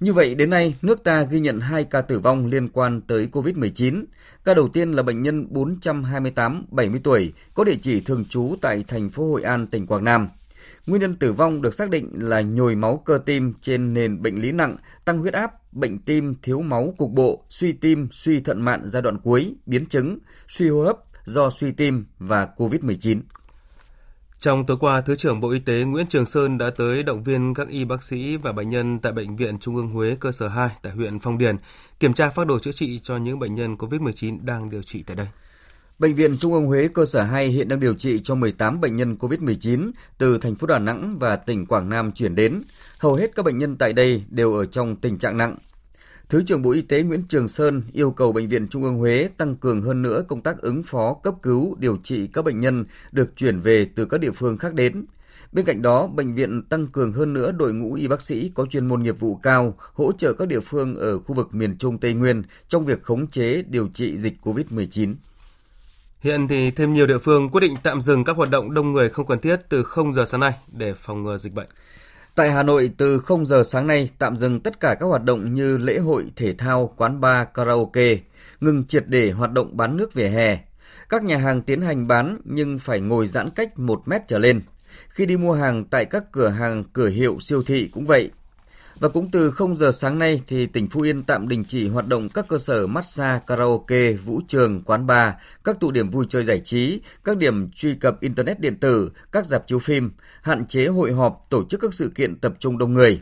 Như 0.00 0.12
vậy, 0.12 0.34
đến 0.34 0.50
nay, 0.50 0.74
nước 0.82 1.04
ta 1.04 1.22
ghi 1.22 1.40
nhận 1.40 1.60
2 1.60 1.84
ca 1.84 2.02
tử 2.02 2.18
vong 2.18 2.46
liên 2.46 2.68
quan 2.68 3.00
tới 3.00 3.28
COVID-19. 3.32 4.04
Ca 4.44 4.54
đầu 4.54 4.68
tiên 4.68 4.92
là 4.92 5.02
bệnh 5.02 5.22
nhân 5.22 5.46
428, 5.50 6.64
70 6.70 7.00
tuổi, 7.04 7.32
có 7.54 7.64
địa 7.64 7.76
chỉ 7.82 8.00
thường 8.00 8.24
trú 8.24 8.54
tại 8.60 8.84
thành 8.88 9.10
phố 9.10 9.30
Hội 9.30 9.42
An, 9.42 9.66
tỉnh 9.66 9.86
Quảng 9.86 10.04
Nam. 10.04 10.28
Nguyên 10.86 11.00
nhân 11.00 11.16
tử 11.16 11.32
vong 11.32 11.62
được 11.62 11.74
xác 11.74 11.90
định 11.90 12.10
là 12.14 12.40
nhồi 12.40 12.74
máu 12.74 12.96
cơ 12.96 13.18
tim 13.26 13.54
trên 13.60 13.94
nền 13.94 14.22
bệnh 14.22 14.42
lý 14.42 14.52
nặng, 14.52 14.76
tăng 15.04 15.18
huyết 15.18 15.34
áp, 15.34 15.72
bệnh 15.72 15.98
tim 15.98 16.34
thiếu 16.42 16.62
máu 16.62 16.94
cục 16.98 17.10
bộ, 17.10 17.44
suy 17.50 17.72
tim, 17.72 18.08
suy 18.12 18.40
thận 18.40 18.62
mạn 18.62 18.82
giai 18.84 19.02
đoạn 19.02 19.18
cuối, 19.18 19.54
biến 19.66 19.86
chứng, 19.86 20.18
suy 20.48 20.68
hô 20.68 20.82
hấp 20.82 20.96
do 21.24 21.50
suy 21.50 21.70
tim 21.70 22.06
và 22.18 22.48
COVID-19. 22.56 23.20
Trong 24.38 24.66
tối 24.66 24.76
qua, 24.80 25.00
Thứ 25.00 25.16
trưởng 25.16 25.40
Bộ 25.40 25.50
Y 25.50 25.58
tế 25.58 25.84
Nguyễn 25.84 26.06
Trường 26.06 26.26
Sơn 26.26 26.58
đã 26.58 26.70
tới 26.70 27.02
động 27.02 27.22
viên 27.22 27.54
các 27.54 27.68
y 27.68 27.84
bác 27.84 28.02
sĩ 28.02 28.36
và 28.36 28.52
bệnh 28.52 28.70
nhân 28.70 28.98
tại 28.98 29.12
Bệnh 29.12 29.36
viện 29.36 29.58
Trung 29.58 29.76
ương 29.76 29.88
Huế 29.88 30.16
cơ 30.20 30.32
sở 30.32 30.48
2 30.48 30.68
tại 30.82 30.92
huyện 30.92 31.18
Phong 31.18 31.38
Điền, 31.38 31.56
kiểm 32.00 32.14
tra 32.14 32.30
phác 32.30 32.46
đồ 32.46 32.58
chữa 32.58 32.72
trị 32.72 33.00
cho 33.02 33.16
những 33.16 33.38
bệnh 33.38 33.54
nhân 33.54 33.76
COVID-19 33.76 34.38
đang 34.44 34.70
điều 34.70 34.82
trị 34.82 35.02
tại 35.02 35.16
đây. 35.16 35.26
Bệnh 35.98 36.14
viện 36.14 36.36
Trung 36.38 36.52
ương 36.52 36.66
Huế 36.66 36.88
cơ 36.88 37.04
sở 37.04 37.22
2 37.22 37.48
hiện 37.48 37.68
đang 37.68 37.80
điều 37.80 37.94
trị 37.94 38.20
cho 38.24 38.34
18 38.34 38.80
bệnh 38.80 38.96
nhân 38.96 39.16
COVID-19 39.20 39.90
từ 40.18 40.38
thành 40.38 40.54
phố 40.54 40.66
Đà 40.66 40.78
Nẵng 40.78 41.18
và 41.18 41.36
tỉnh 41.36 41.66
Quảng 41.66 41.88
Nam 41.88 42.12
chuyển 42.12 42.34
đến. 42.34 42.62
Hầu 42.98 43.14
hết 43.14 43.30
các 43.34 43.44
bệnh 43.44 43.58
nhân 43.58 43.76
tại 43.76 43.92
đây 43.92 44.24
đều 44.30 44.54
ở 44.54 44.66
trong 44.66 44.96
tình 44.96 45.18
trạng 45.18 45.36
nặng. 45.36 45.56
Thứ 46.28 46.42
trưởng 46.42 46.62
Bộ 46.62 46.70
Y 46.70 46.80
tế 46.80 47.02
Nguyễn 47.02 47.22
Trường 47.28 47.48
Sơn 47.48 47.82
yêu 47.92 48.10
cầu 48.10 48.32
Bệnh 48.32 48.48
viện 48.48 48.68
Trung 48.68 48.82
ương 48.82 48.98
Huế 48.98 49.28
tăng 49.36 49.56
cường 49.56 49.82
hơn 49.82 50.02
nữa 50.02 50.24
công 50.28 50.40
tác 50.40 50.58
ứng 50.58 50.82
phó 50.82 51.14
cấp 51.14 51.34
cứu 51.42 51.76
điều 51.78 51.96
trị 52.02 52.26
các 52.26 52.44
bệnh 52.44 52.60
nhân 52.60 52.84
được 53.12 53.36
chuyển 53.36 53.60
về 53.60 53.86
từ 53.94 54.04
các 54.04 54.20
địa 54.20 54.30
phương 54.30 54.58
khác 54.58 54.74
đến. 54.74 55.04
Bên 55.52 55.64
cạnh 55.64 55.82
đó, 55.82 56.06
bệnh 56.06 56.34
viện 56.34 56.62
tăng 56.62 56.86
cường 56.86 57.12
hơn 57.12 57.32
nữa 57.32 57.52
đội 57.52 57.74
ngũ 57.74 57.94
y 57.94 58.08
bác 58.08 58.22
sĩ 58.22 58.50
có 58.54 58.66
chuyên 58.66 58.86
môn 58.86 59.02
nghiệp 59.02 59.20
vụ 59.20 59.36
cao, 59.36 59.74
hỗ 59.78 60.12
trợ 60.12 60.32
các 60.32 60.48
địa 60.48 60.60
phương 60.60 60.94
ở 60.94 61.18
khu 61.18 61.34
vực 61.34 61.54
miền 61.54 61.78
Trung 61.78 61.98
Tây 61.98 62.14
Nguyên 62.14 62.42
trong 62.68 62.84
việc 62.84 63.02
khống 63.02 63.26
chế 63.26 63.62
điều 63.62 63.88
trị 63.94 64.18
dịch 64.18 64.34
COVID-19. 64.42 65.14
Hiện 66.24 66.48
thì 66.48 66.70
thêm 66.70 66.92
nhiều 66.92 67.06
địa 67.06 67.18
phương 67.18 67.50
quyết 67.50 67.60
định 67.60 67.74
tạm 67.82 68.00
dừng 68.00 68.24
các 68.24 68.36
hoạt 68.36 68.50
động 68.50 68.74
đông 68.74 68.92
người 68.92 69.08
không 69.08 69.26
cần 69.26 69.38
thiết 69.38 69.56
từ 69.68 69.82
0 69.82 70.12
giờ 70.12 70.24
sáng 70.26 70.40
nay 70.40 70.52
để 70.72 70.94
phòng 70.94 71.22
ngừa 71.22 71.38
dịch 71.38 71.52
bệnh. 71.52 71.66
Tại 72.34 72.50
Hà 72.50 72.62
Nội, 72.62 72.90
từ 72.96 73.18
0 73.18 73.46
giờ 73.46 73.62
sáng 73.62 73.86
nay 73.86 74.10
tạm 74.18 74.36
dừng 74.36 74.60
tất 74.60 74.80
cả 74.80 74.96
các 75.00 75.06
hoạt 75.06 75.24
động 75.24 75.54
như 75.54 75.76
lễ 75.76 75.98
hội, 75.98 76.24
thể 76.36 76.52
thao, 76.52 76.94
quán 76.96 77.20
bar, 77.20 77.46
karaoke, 77.54 78.16
ngừng 78.60 78.84
triệt 78.84 79.04
để 79.06 79.30
hoạt 79.30 79.52
động 79.52 79.76
bán 79.76 79.96
nước 79.96 80.14
vỉa 80.14 80.28
hè. 80.28 80.58
Các 81.08 81.24
nhà 81.24 81.36
hàng 81.36 81.62
tiến 81.62 81.82
hành 81.82 82.08
bán 82.08 82.40
nhưng 82.44 82.78
phải 82.78 83.00
ngồi 83.00 83.26
giãn 83.26 83.50
cách 83.50 83.78
1 83.78 84.08
mét 84.08 84.22
trở 84.28 84.38
lên. 84.38 84.60
Khi 85.08 85.26
đi 85.26 85.36
mua 85.36 85.52
hàng 85.52 85.84
tại 85.84 86.04
các 86.04 86.24
cửa 86.32 86.48
hàng, 86.48 86.84
cửa 86.92 87.08
hiệu, 87.08 87.38
siêu 87.40 87.62
thị 87.62 87.88
cũng 87.92 88.06
vậy, 88.06 88.30
và 88.98 89.08
cũng 89.08 89.30
từ 89.30 89.50
0 89.50 89.76
giờ 89.76 89.92
sáng 89.92 90.18
nay 90.18 90.40
thì 90.46 90.66
tỉnh 90.66 90.88
Phú 90.88 91.00
Yên 91.00 91.22
tạm 91.22 91.48
đình 91.48 91.64
chỉ 91.64 91.88
hoạt 91.88 92.08
động 92.08 92.28
các 92.28 92.48
cơ 92.48 92.58
sở 92.58 92.86
massage, 92.86 93.40
karaoke, 93.46 94.12
vũ 94.12 94.40
trường, 94.48 94.82
quán 94.82 95.06
bar, 95.06 95.32
các 95.64 95.80
tụ 95.80 95.90
điểm 95.90 96.10
vui 96.10 96.26
chơi 96.28 96.44
giải 96.44 96.60
trí, 96.60 97.00
các 97.24 97.36
điểm 97.36 97.70
truy 97.70 97.94
cập 97.94 98.20
internet 98.20 98.60
điện 98.60 98.76
tử, 98.80 99.10
các 99.32 99.46
dạp 99.46 99.66
chiếu 99.66 99.78
phim, 99.78 100.10
hạn 100.42 100.66
chế 100.66 100.86
hội 100.86 101.12
họp, 101.12 101.42
tổ 101.50 101.64
chức 101.64 101.80
các 101.80 101.94
sự 101.94 102.12
kiện 102.14 102.36
tập 102.36 102.54
trung 102.58 102.78
đông 102.78 102.94
người. 102.94 103.20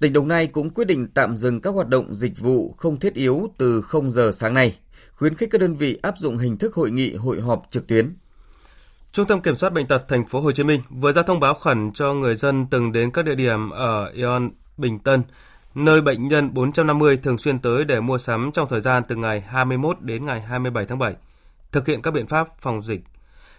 Tỉnh 0.00 0.12
Đồng 0.12 0.28
Nai 0.28 0.46
cũng 0.46 0.70
quyết 0.70 0.84
định 0.84 1.08
tạm 1.14 1.36
dừng 1.36 1.60
các 1.60 1.74
hoạt 1.74 1.88
động 1.88 2.14
dịch 2.14 2.38
vụ 2.38 2.74
không 2.78 2.98
thiết 2.98 3.14
yếu 3.14 3.48
từ 3.58 3.82
0 3.82 4.10
giờ 4.10 4.30
sáng 4.32 4.54
nay, 4.54 4.76
khuyến 5.14 5.34
khích 5.34 5.48
các 5.50 5.60
đơn 5.60 5.74
vị 5.74 5.98
áp 6.02 6.18
dụng 6.18 6.38
hình 6.38 6.58
thức 6.58 6.74
hội 6.74 6.90
nghị, 6.90 7.14
hội 7.14 7.40
họp 7.40 7.66
trực 7.70 7.86
tuyến. 7.86 8.14
Trung 9.12 9.26
tâm 9.26 9.40
Kiểm 9.40 9.56
soát 9.56 9.72
bệnh 9.72 9.86
tật 9.86 10.08
thành 10.08 10.26
phố 10.26 10.40
Hồ 10.40 10.52
Chí 10.52 10.62
Minh 10.62 10.82
vừa 10.90 11.12
ra 11.12 11.22
thông 11.22 11.40
báo 11.40 11.54
khẩn 11.54 11.92
cho 11.94 12.14
người 12.14 12.34
dân 12.34 12.66
từng 12.70 12.92
đến 12.92 13.10
các 13.10 13.24
địa 13.24 13.34
điểm 13.34 13.70
ở 13.70 14.10
Ion 14.14 14.50
Bình 14.82 14.98
Tân, 14.98 15.22
nơi 15.74 16.00
bệnh 16.00 16.28
nhân 16.28 16.54
450 16.54 17.16
thường 17.16 17.38
xuyên 17.38 17.58
tới 17.58 17.84
để 17.84 18.00
mua 18.00 18.18
sắm 18.18 18.50
trong 18.54 18.68
thời 18.68 18.80
gian 18.80 19.02
từ 19.08 19.16
ngày 19.16 19.40
21 19.40 20.00
đến 20.00 20.26
ngày 20.26 20.40
27 20.40 20.86
tháng 20.86 20.98
7, 20.98 21.14
thực 21.72 21.86
hiện 21.86 22.02
các 22.02 22.10
biện 22.10 22.26
pháp 22.26 22.48
phòng 22.60 22.82
dịch. 22.82 23.00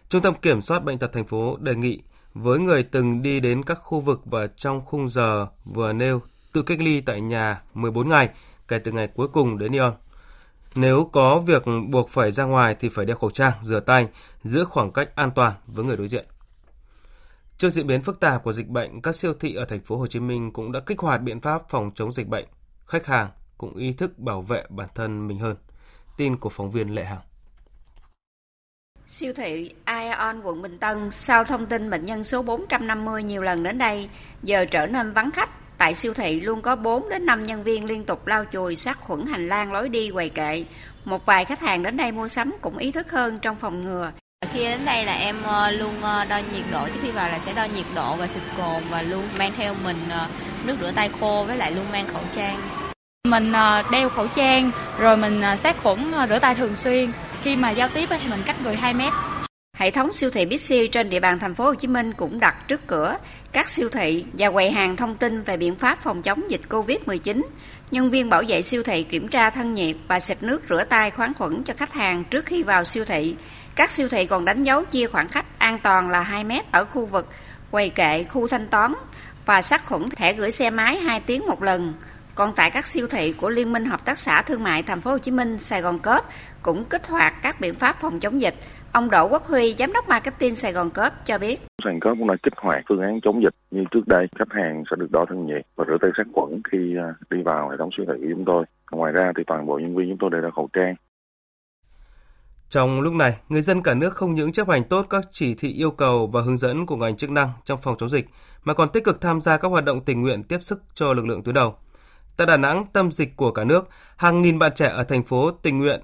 Trung 0.09 0.21
tâm 0.21 0.35
Kiểm 0.35 0.61
soát 0.61 0.83
Bệnh 0.83 0.97
tật 0.97 1.13
thành 1.13 1.25
phố 1.25 1.57
đề 1.59 1.75
nghị 1.75 2.01
với 2.33 2.59
người 2.59 2.83
từng 2.83 3.21
đi 3.21 3.39
đến 3.39 3.63
các 3.63 3.79
khu 3.81 3.99
vực 3.99 4.21
và 4.25 4.47
trong 4.47 4.85
khung 4.85 5.09
giờ 5.09 5.47
vừa 5.65 5.93
nêu 5.93 6.21
tự 6.53 6.61
cách 6.61 6.81
ly 6.81 7.01
tại 7.01 7.21
nhà 7.21 7.61
14 7.73 8.09
ngày 8.09 8.29
kể 8.67 8.79
từ 8.79 8.91
ngày 8.91 9.07
cuối 9.07 9.27
cùng 9.27 9.57
đến 9.57 9.71
Ion. 9.71 9.93
Nếu 10.75 11.09
có 11.13 11.39
việc 11.39 11.63
buộc 11.89 12.09
phải 12.09 12.31
ra 12.31 12.43
ngoài 12.43 12.75
thì 12.79 12.89
phải 12.89 13.05
đeo 13.05 13.15
khẩu 13.15 13.29
trang, 13.29 13.53
rửa 13.61 13.79
tay, 13.79 14.07
giữ 14.43 14.65
khoảng 14.65 14.91
cách 14.91 15.15
an 15.15 15.31
toàn 15.31 15.53
với 15.67 15.85
người 15.85 15.97
đối 15.97 16.07
diện. 16.07 16.25
Trước 17.63 17.69
diễn 17.69 17.87
biến 17.87 18.01
phức 18.01 18.19
tạp 18.19 18.43
của 18.43 18.53
dịch 18.53 18.67
bệnh, 18.67 19.01
các 19.01 19.15
siêu 19.15 19.33
thị 19.39 19.55
ở 19.55 19.65
thành 19.65 19.83
phố 19.83 19.97
Hồ 19.97 20.07
Chí 20.07 20.19
Minh 20.19 20.53
cũng 20.53 20.71
đã 20.71 20.79
kích 20.79 20.99
hoạt 20.99 21.21
biện 21.21 21.41
pháp 21.41 21.69
phòng 21.69 21.91
chống 21.95 22.11
dịch 22.11 22.27
bệnh. 22.27 22.45
Khách 22.85 23.05
hàng 23.05 23.29
cũng 23.57 23.75
ý 23.75 23.93
thức 23.93 24.19
bảo 24.19 24.41
vệ 24.41 24.63
bản 24.69 24.89
thân 24.95 25.27
mình 25.27 25.39
hơn. 25.39 25.55
Tin 26.17 26.37
của 26.37 26.49
phóng 26.49 26.71
viên 26.71 26.95
Lệ 26.95 27.03
Hằng. 27.03 27.21
Siêu 29.07 29.33
thị 29.33 29.73
Ion 29.85 30.41
quận 30.43 30.61
Bình 30.61 30.79
Tân 30.79 31.11
sau 31.11 31.43
thông 31.43 31.65
tin 31.65 31.89
bệnh 31.89 32.05
nhân 32.05 32.23
số 32.23 32.41
450 32.41 33.23
nhiều 33.23 33.41
lần 33.41 33.63
đến 33.63 33.77
đây 33.77 34.09
giờ 34.43 34.65
trở 34.65 34.85
nên 34.85 35.11
vắng 35.11 35.31
khách 35.31 35.49
Tại 35.77 35.93
siêu 35.93 36.13
thị 36.13 36.41
luôn 36.41 36.61
có 36.61 36.75
4 36.75 37.09
đến 37.09 37.25
5 37.25 37.43
nhân 37.43 37.63
viên 37.63 37.85
liên 37.85 38.03
tục 38.05 38.27
lau 38.27 38.45
chùi 38.45 38.75
sát 38.75 38.99
khuẩn 38.99 39.25
hành 39.25 39.47
lang 39.47 39.71
lối 39.71 39.89
đi 39.89 40.11
quầy 40.11 40.29
kệ. 40.29 40.65
Một 41.05 41.25
vài 41.25 41.45
khách 41.45 41.59
hàng 41.59 41.83
đến 41.83 41.97
đây 41.97 42.11
mua 42.11 42.27
sắm 42.27 42.53
cũng 42.61 42.77
ý 42.77 42.91
thức 42.91 43.11
hơn 43.11 43.39
trong 43.41 43.55
phòng 43.55 43.83
ngừa. 43.83 44.11
Khi 44.53 44.63
đến 44.63 44.85
đây 44.85 45.05
là 45.05 45.13
em 45.13 45.35
ờ, 45.43 45.71
luôn 45.71 46.01
ờ, 46.01 46.25
đo 46.25 46.37
nhiệt 46.37 46.65
độ 46.71 46.87
trước 46.87 46.99
khi 47.01 47.11
vào 47.11 47.29
là 47.29 47.39
sẽ 47.39 47.53
đo 47.53 47.63
nhiệt 47.75 47.85
độ 47.95 48.15
và 48.15 48.27
xịt 48.27 48.43
cồn 48.57 48.83
và 48.89 49.01
luôn 49.01 49.23
mang 49.39 49.51
theo 49.57 49.75
mình 49.83 49.97
ờ, 50.09 50.27
nước 50.65 50.75
rửa 50.81 50.91
tay 50.95 51.09
khô 51.19 51.43
với 51.47 51.57
lại 51.57 51.71
luôn 51.71 51.85
mang 51.91 52.07
khẩu 52.07 52.23
trang. 52.35 52.57
Mình 53.27 53.51
đeo 53.91 54.09
khẩu 54.09 54.27
trang 54.27 54.71
rồi 54.99 55.17
mình 55.17 55.41
sát 55.57 55.83
khuẩn 55.83 56.11
rửa 56.29 56.39
tay 56.39 56.55
thường 56.55 56.75
xuyên. 56.75 57.11
Khi 57.43 57.55
mà 57.55 57.71
giao 57.71 57.89
tiếp 57.89 58.09
thì 58.09 58.29
mình 58.29 58.41
cách 58.45 58.55
người 58.63 58.75
2 58.75 58.93
mét. 58.93 59.13
Hệ 59.77 59.91
thống 59.91 60.11
siêu 60.11 60.29
thị 60.29 60.45
Bixi 60.45 60.87
trên 60.87 61.09
địa 61.09 61.19
bàn 61.19 61.39
thành 61.39 61.55
phố 61.55 61.63
Hồ 61.63 61.73
Chí 61.73 61.87
Minh 61.87 62.13
cũng 62.13 62.39
đặt 62.39 62.67
trước 62.67 62.87
cửa 62.87 63.17
các 63.51 63.69
siêu 63.69 63.89
thị 63.89 64.25
và 64.33 64.51
quầy 64.51 64.71
hàng 64.71 64.95
thông 64.95 65.15
tin 65.15 65.41
về 65.41 65.57
biện 65.57 65.75
pháp 65.75 66.01
phòng 66.01 66.21
chống 66.21 66.51
dịch 66.51 66.61
Covid-19. 66.69 67.41
Nhân 67.91 68.09
viên 68.09 68.29
bảo 68.29 68.43
vệ 68.47 68.61
siêu 68.61 68.83
thị 68.83 69.03
kiểm 69.03 69.27
tra 69.27 69.49
thân 69.49 69.71
nhiệt 69.71 69.95
và 70.07 70.19
xịt 70.19 70.43
nước 70.43 70.61
rửa 70.69 70.83
tay 70.83 71.11
khoáng 71.11 71.33
khuẩn 71.33 71.63
cho 71.63 71.73
khách 71.77 71.93
hàng 71.93 72.23
trước 72.23 72.45
khi 72.45 72.63
vào 72.63 72.83
siêu 72.83 73.05
thị. 73.05 73.35
Các 73.75 73.91
siêu 73.91 74.07
thị 74.11 74.25
còn 74.25 74.45
đánh 74.45 74.63
dấu 74.63 74.85
chia 74.85 75.07
khoảng 75.07 75.27
cách 75.27 75.45
an 75.57 75.77
toàn 75.83 76.09
là 76.09 76.21
2 76.21 76.43
mét 76.43 76.71
ở 76.71 76.85
khu 76.85 77.05
vực 77.05 77.27
quầy 77.71 77.89
kệ, 77.89 78.23
khu 78.23 78.47
thanh 78.47 78.67
toán 78.67 78.93
và 79.45 79.61
sát 79.61 79.85
khuẩn 79.85 80.09
thẻ 80.09 80.33
gửi 80.33 80.51
xe 80.51 80.69
máy 80.69 80.97
2 80.97 81.19
tiếng 81.19 81.45
một 81.47 81.63
lần. 81.63 81.93
Còn 82.35 82.53
tại 82.55 82.71
các 82.71 82.85
siêu 82.85 83.07
thị 83.07 83.33
của 83.41 83.49
Liên 83.49 83.73
minh 83.73 83.85
Hợp 83.85 84.05
tác 84.05 84.17
xã 84.17 84.41
Thương 84.41 84.63
mại 84.63 84.83
Thành 84.83 85.01
phố 85.01 85.11
Hồ 85.11 85.17
Chí 85.17 85.31
Minh, 85.31 85.57
Sài 85.57 85.81
Gòn 85.81 85.99
Cớp 85.99 86.25
cũng 86.61 86.85
kích 86.85 87.07
hoạt 87.07 87.33
các 87.41 87.61
biện 87.61 87.75
pháp 87.75 87.95
phòng 87.99 88.19
chống 88.19 88.41
dịch. 88.41 88.55
Ông 88.91 89.09
Đỗ 89.09 89.27
Quốc 89.27 89.47
Huy, 89.47 89.75
giám 89.77 89.93
đốc 89.93 90.09
marketing 90.09 90.55
Sài 90.55 90.71
Gòn 90.71 90.89
Cớp 90.89 91.25
cho 91.25 91.37
biết. 91.37 91.61
Sài 91.83 91.93
Gòn 91.93 91.99
Cớp 91.99 92.17
cũng 92.19 92.27
đã 92.27 92.35
kích 92.43 92.53
hoạt 92.57 92.83
phương 92.89 93.01
án 93.01 93.19
chống 93.21 93.43
dịch 93.43 93.55
như 93.71 93.83
trước 93.91 94.07
đây. 94.07 94.27
Khách 94.39 94.51
hàng 94.51 94.83
sẽ 94.89 94.95
được 94.99 95.11
đo 95.11 95.25
thân 95.29 95.45
nhiệt 95.45 95.65
và 95.75 95.85
rửa 95.87 95.97
tay 96.01 96.11
sát 96.17 96.27
khuẩn 96.33 96.61
khi 96.71 96.97
à, 96.97 97.13
đi 97.29 97.41
vào 97.41 97.69
hệ 97.69 97.77
thống 97.79 97.89
siêu 97.97 98.05
thị 98.09 98.13
của 98.21 98.27
chúng 98.29 98.45
tôi. 98.45 98.65
Ngoài 98.91 99.11
ra 99.11 99.31
thì 99.37 99.43
toàn 99.47 99.65
bộ 99.65 99.79
nhân 99.79 99.95
viên 99.95 100.09
chúng 100.09 100.17
tôi 100.17 100.29
đều 100.29 100.41
đeo 100.41 100.51
khẩu 100.51 100.69
trang. 100.73 100.95
Trong 102.73 103.01
lúc 103.01 103.13
này, 103.13 103.37
người 103.49 103.61
dân 103.61 103.83
cả 103.83 103.93
nước 103.93 104.13
không 104.13 104.35
những 104.35 104.51
chấp 104.51 104.69
hành 104.69 104.83
tốt 104.83 105.05
các 105.09 105.27
chỉ 105.31 105.55
thị 105.55 105.73
yêu 105.73 105.91
cầu 105.91 106.27
và 106.27 106.41
hướng 106.41 106.57
dẫn 106.57 106.85
của 106.85 106.95
ngành 106.95 107.17
chức 107.17 107.29
năng 107.29 107.51
trong 107.63 107.81
phòng 107.81 107.95
chống 107.99 108.09
dịch, 108.09 108.29
mà 108.63 108.73
còn 108.73 108.89
tích 108.89 109.03
cực 109.03 109.21
tham 109.21 109.41
gia 109.41 109.57
các 109.57 109.67
hoạt 109.67 109.85
động 109.85 110.01
tình 110.05 110.21
nguyện 110.21 110.43
tiếp 110.43 110.57
sức 110.61 110.83
cho 110.93 111.13
lực 111.13 111.25
lượng 111.25 111.43
tuyến 111.43 111.55
đầu. 111.55 111.75
Tại 112.37 112.47
Đà 112.47 112.57
Nẵng, 112.57 112.85
tâm 112.93 113.11
dịch 113.11 113.35
của 113.35 113.51
cả 113.51 113.63
nước, 113.63 113.89
hàng 114.17 114.41
nghìn 114.41 114.59
bạn 114.59 114.71
trẻ 114.75 114.87
ở 114.87 115.03
thành 115.03 115.23
phố 115.23 115.51
tình 115.51 115.79
nguyện 115.79 116.01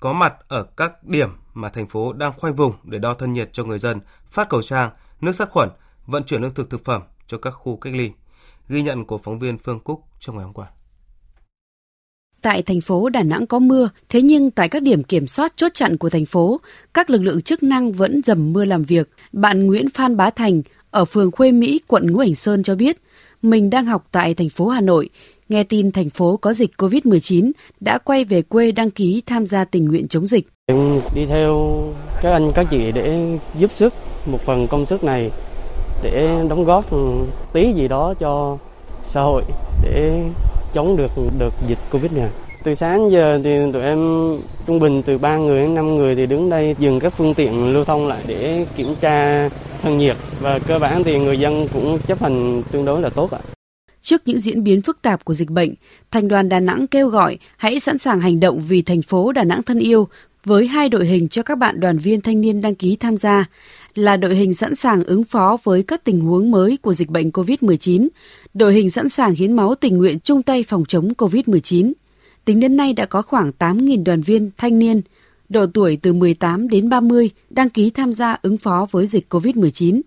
có 0.00 0.12
mặt 0.12 0.34
ở 0.48 0.62
các 0.76 1.04
điểm 1.04 1.30
mà 1.54 1.68
thành 1.68 1.86
phố 1.86 2.12
đang 2.12 2.32
khoanh 2.38 2.54
vùng 2.54 2.72
để 2.84 2.98
đo 2.98 3.14
thân 3.14 3.32
nhiệt 3.32 3.52
cho 3.52 3.64
người 3.64 3.78
dân, 3.78 4.00
phát 4.26 4.48
khẩu 4.48 4.62
trang, 4.62 4.90
nước 5.20 5.32
sát 5.32 5.50
khuẩn, 5.50 5.68
vận 6.06 6.24
chuyển 6.24 6.42
lương 6.42 6.54
thực 6.54 6.70
thực 6.70 6.84
phẩm 6.84 7.02
cho 7.26 7.38
các 7.38 7.50
khu 7.50 7.76
cách 7.76 7.94
ly. 7.94 8.12
Ghi 8.68 8.82
nhận 8.82 9.04
của 9.04 9.18
phóng 9.18 9.38
viên 9.38 9.58
Phương 9.58 9.80
Cúc 9.80 10.00
trong 10.18 10.36
ngày 10.36 10.44
hôm 10.44 10.54
qua. 10.54 10.66
Tại 12.42 12.62
thành 12.62 12.80
phố 12.80 13.08
Đà 13.08 13.22
Nẵng 13.22 13.46
có 13.46 13.58
mưa, 13.58 13.88
thế 14.08 14.22
nhưng 14.22 14.50
tại 14.50 14.68
các 14.68 14.82
điểm 14.82 15.02
kiểm 15.02 15.26
soát 15.26 15.52
chốt 15.56 15.74
chặn 15.74 15.96
của 15.96 16.10
thành 16.10 16.26
phố, 16.26 16.60
các 16.94 17.10
lực 17.10 17.22
lượng 17.22 17.42
chức 17.42 17.62
năng 17.62 17.92
vẫn 17.92 18.20
dầm 18.24 18.52
mưa 18.52 18.64
làm 18.64 18.82
việc. 18.84 19.10
Bạn 19.32 19.66
Nguyễn 19.66 19.90
Phan 19.90 20.16
Bá 20.16 20.30
Thành 20.30 20.62
ở 20.90 21.04
phường 21.04 21.30
Khuê 21.30 21.52
Mỹ, 21.52 21.80
quận 21.86 22.12
Ngũ 22.12 22.18
Hành 22.18 22.34
Sơn 22.34 22.62
cho 22.62 22.74
biết, 22.74 23.02
mình 23.42 23.70
đang 23.70 23.86
học 23.86 24.08
tại 24.12 24.34
thành 24.34 24.48
phố 24.48 24.68
Hà 24.68 24.80
Nội, 24.80 25.08
nghe 25.48 25.64
tin 25.64 25.92
thành 25.92 26.10
phố 26.10 26.36
có 26.36 26.52
dịch 26.52 26.70
COVID-19 26.78 27.50
đã 27.80 27.98
quay 27.98 28.24
về 28.24 28.42
quê 28.42 28.72
đăng 28.72 28.90
ký 28.90 29.22
tham 29.26 29.46
gia 29.46 29.64
tình 29.64 29.84
nguyện 29.84 30.08
chống 30.08 30.26
dịch. 30.26 30.46
Em 30.66 31.00
đi 31.14 31.26
theo 31.26 31.82
các 32.22 32.32
anh 32.32 32.52
các 32.54 32.66
chị 32.70 32.92
để 32.92 33.38
giúp 33.58 33.70
sức 33.74 33.94
một 34.26 34.38
phần 34.46 34.66
công 34.66 34.86
sức 34.86 35.04
này 35.04 35.30
để 36.02 36.44
đóng 36.48 36.64
góp 36.64 36.84
tí 37.52 37.72
gì 37.72 37.88
đó 37.88 38.14
cho 38.18 38.58
xã 39.02 39.20
hội 39.22 39.42
để 39.82 40.24
chống 40.74 40.96
được 40.96 41.10
đợt 41.38 41.50
dịch 41.68 41.78
Covid 41.92 42.12
này. 42.12 42.30
Từ 42.62 42.74
sáng 42.74 43.10
giờ 43.10 43.40
thì 43.44 43.50
tụi 43.72 43.82
em 43.82 43.98
trung 44.66 44.78
bình 44.78 45.02
từ 45.02 45.18
3 45.18 45.36
người 45.36 45.60
đến 45.60 45.74
5 45.74 45.96
người 45.96 46.14
thì 46.16 46.26
đứng 46.26 46.50
đây 46.50 46.74
dừng 46.78 47.00
các 47.00 47.12
phương 47.16 47.34
tiện 47.34 47.72
lưu 47.72 47.84
thông 47.84 48.08
lại 48.08 48.22
để 48.26 48.66
kiểm 48.76 48.94
tra 49.00 49.48
thân 49.82 49.98
nhiệt 49.98 50.16
và 50.40 50.58
cơ 50.58 50.78
bản 50.78 51.04
thì 51.04 51.18
người 51.18 51.38
dân 51.38 51.68
cũng 51.72 51.98
chấp 52.06 52.22
hành 52.22 52.62
tương 52.70 52.84
đối 52.84 53.00
là 53.00 53.08
tốt 53.08 53.30
ạ. 53.30 53.40
Trước 54.02 54.22
những 54.24 54.38
diễn 54.38 54.64
biến 54.64 54.82
phức 54.82 55.02
tạp 55.02 55.24
của 55.24 55.34
dịch 55.34 55.50
bệnh, 55.50 55.74
Thành 56.10 56.28
đoàn 56.28 56.48
Đà 56.48 56.60
Nẵng 56.60 56.86
kêu 56.86 57.08
gọi 57.08 57.38
hãy 57.56 57.80
sẵn 57.80 57.98
sàng 57.98 58.20
hành 58.20 58.40
động 58.40 58.60
vì 58.68 58.82
thành 58.82 59.02
phố 59.02 59.32
Đà 59.32 59.44
Nẵng 59.44 59.62
thân 59.62 59.78
yêu 59.78 60.08
với 60.44 60.66
hai 60.66 60.88
đội 60.88 61.06
hình 61.06 61.28
cho 61.28 61.42
các 61.42 61.58
bạn 61.58 61.80
đoàn 61.80 61.98
viên 61.98 62.20
thanh 62.20 62.40
niên 62.40 62.60
đăng 62.60 62.74
ký 62.74 62.96
tham 62.96 63.16
gia 63.16 63.44
là 63.94 64.16
đội 64.16 64.34
hình 64.34 64.54
sẵn 64.54 64.74
sàng 64.74 65.04
ứng 65.04 65.24
phó 65.24 65.56
với 65.64 65.82
các 65.82 66.04
tình 66.04 66.20
huống 66.20 66.50
mới 66.50 66.76
của 66.82 66.92
dịch 66.92 67.08
bệnh 67.08 67.30
COVID-19, 67.30 68.08
đội 68.54 68.74
hình 68.74 68.90
sẵn 68.90 69.08
sàng 69.08 69.32
hiến 69.32 69.52
máu 69.52 69.74
tình 69.74 69.98
nguyện 69.98 70.20
chung 70.20 70.42
tay 70.42 70.64
phòng 70.68 70.84
chống 70.88 71.08
COVID-19. 71.18 71.92
Tính 72.44 72.60
đến 72.60 72.76
nay 72.76 72.92
đã 72.92 73.06
có 73.06 73.22
khoảng 73.22 73.52
8.000 73.58 74.04
đoàn 74.04 74.22
viên 74.22 74.50
thanh 74.56 74.78
niên, 74.78 75.00
độ 75.48 75.66
tuổi 75.66 75.98
từ 76.02 76.12
18 76.12 76.68
đến 76.68 76.88
30 76.88 77.30
đăng 77.50 77.70
ký 77.70 77.90
tham 77.90 78.12
gia 78.12 78.36
ứng 78.42 78.56
phó 78.56 78.86
với 78.90 79.06
dịch 79.06 79.34
COVID-19. 79.34 80.00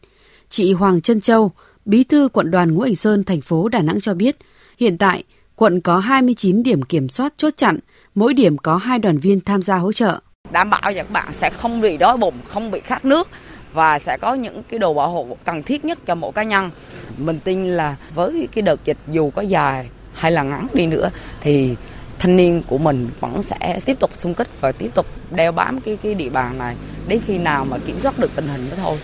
Chị 0.49 0.73
Hoàng 0.73 1.01
Trân 1.01 1.21
Châu, 1.21 1.51
Bí 1.85 2.03
thư 2.03 2.29
quận 2.33 2.51
đoàn 2.51 2.73
Ngũ 2.73 2.81
Hành 2.81 2.95
Sơn, 2.95 3.23
thành 3.23 3.41
phố 3.41 3.69
Đà 3.69 3.81
Nẵng 3.81 3.99
cho 3.99 4.13
biết, 4.13 4.37
hiện 4.77 4.97
tại 4.97 5.23
quận 5.55 5.81
có 5.81 5.99
29 5.99 6.63
điểm 6.63 6.81
kiểm 6.81 7.09
soát 7.09 7.33
chốt 7.37 7.53
chặn, 7.57 7.79
mỗi 8.15 8.33
điểm 8.33 8.57
có 8.57 8.77
hai 8.77 8.99
đoàn 8.99 9.17
viên 9.17 9.39
tham 9.39 9.61
gia 9.61 9.77
hỗ 9.77 9.91
trợ. 9.91 10.19
Đảm 10.51 10.69
bảo 10.69 10.81
các 10.95 11.11
bạn 11.11 11.33
sẽ 11.33 11.49
không 11.49 11.81
bị 11.81 11.97
đói 11.97 12.17
bụng, 12.17 12.33
không 12.47 12.71
bị 12.71 12.79
khát 12.79 13.05
nước 13.05 13.27
và 13.73 13.99
sẽ 13.99 14.17
có 14.17 14.33
những 14.33 14.63
cái 14.63 14.79
đồ 14.79 14.93
bảo 14.93 15.09
hộ 15.09 15.37
cần 15.45 15.63
thiết 15.63 15.85
nhất 15.85 15.99
cho 16.05 16.15
mỗi 16.15 16.31
cá 16.31 16.43
nhân. 16.43 16.69
Mình 17.17 17.39
tin 17.43 17.65
là 17.65 17.95
với 18.15 18.47
cái 18.51 18.61
đợt 18.61 18.83
dịch 18.85 18.97
dù 19.07 19.29
có 19.29 19.41
dài 19.41 19.89
hay 20.13 20.31
là 20.31 20.43
ngắn 20.43 20.67
đi 20.73 20.87
nữa 20.87 21.11
thì 21.41 21.75
thanh 22.19 22.35
niên 22.35 22.63
của 22.67 22.77
mình 22.77 23.09
vẫn 23.19 23.43
sẽ 23.43 23.79
tiếp 23.85 23.99
tục 23.99 24.11
xung 24.17 24.33
kích 24.33 24.47
và 24.61 24.71
tiếp 24.71 24.89
tục 24.95 25.05
đeo 25.31 25.51
bám 25.51 25.81
cái 25.81 25.97
cái 26.03 26.13
địa 26.15 26.29
bàn 26.29 26.57
này 26.57 26.75
đến 27.07 27.21
khi 27.25 27.37
nào 27.37 27.65
mà 27.65 27.77
kiểm 27.85 27.99
soát 27.99 28.19
được 28.19 28.31
tình 28.35 28.47
hình 28.47 28.67
đó 28.69 28.77
thôi. 28.81 28.97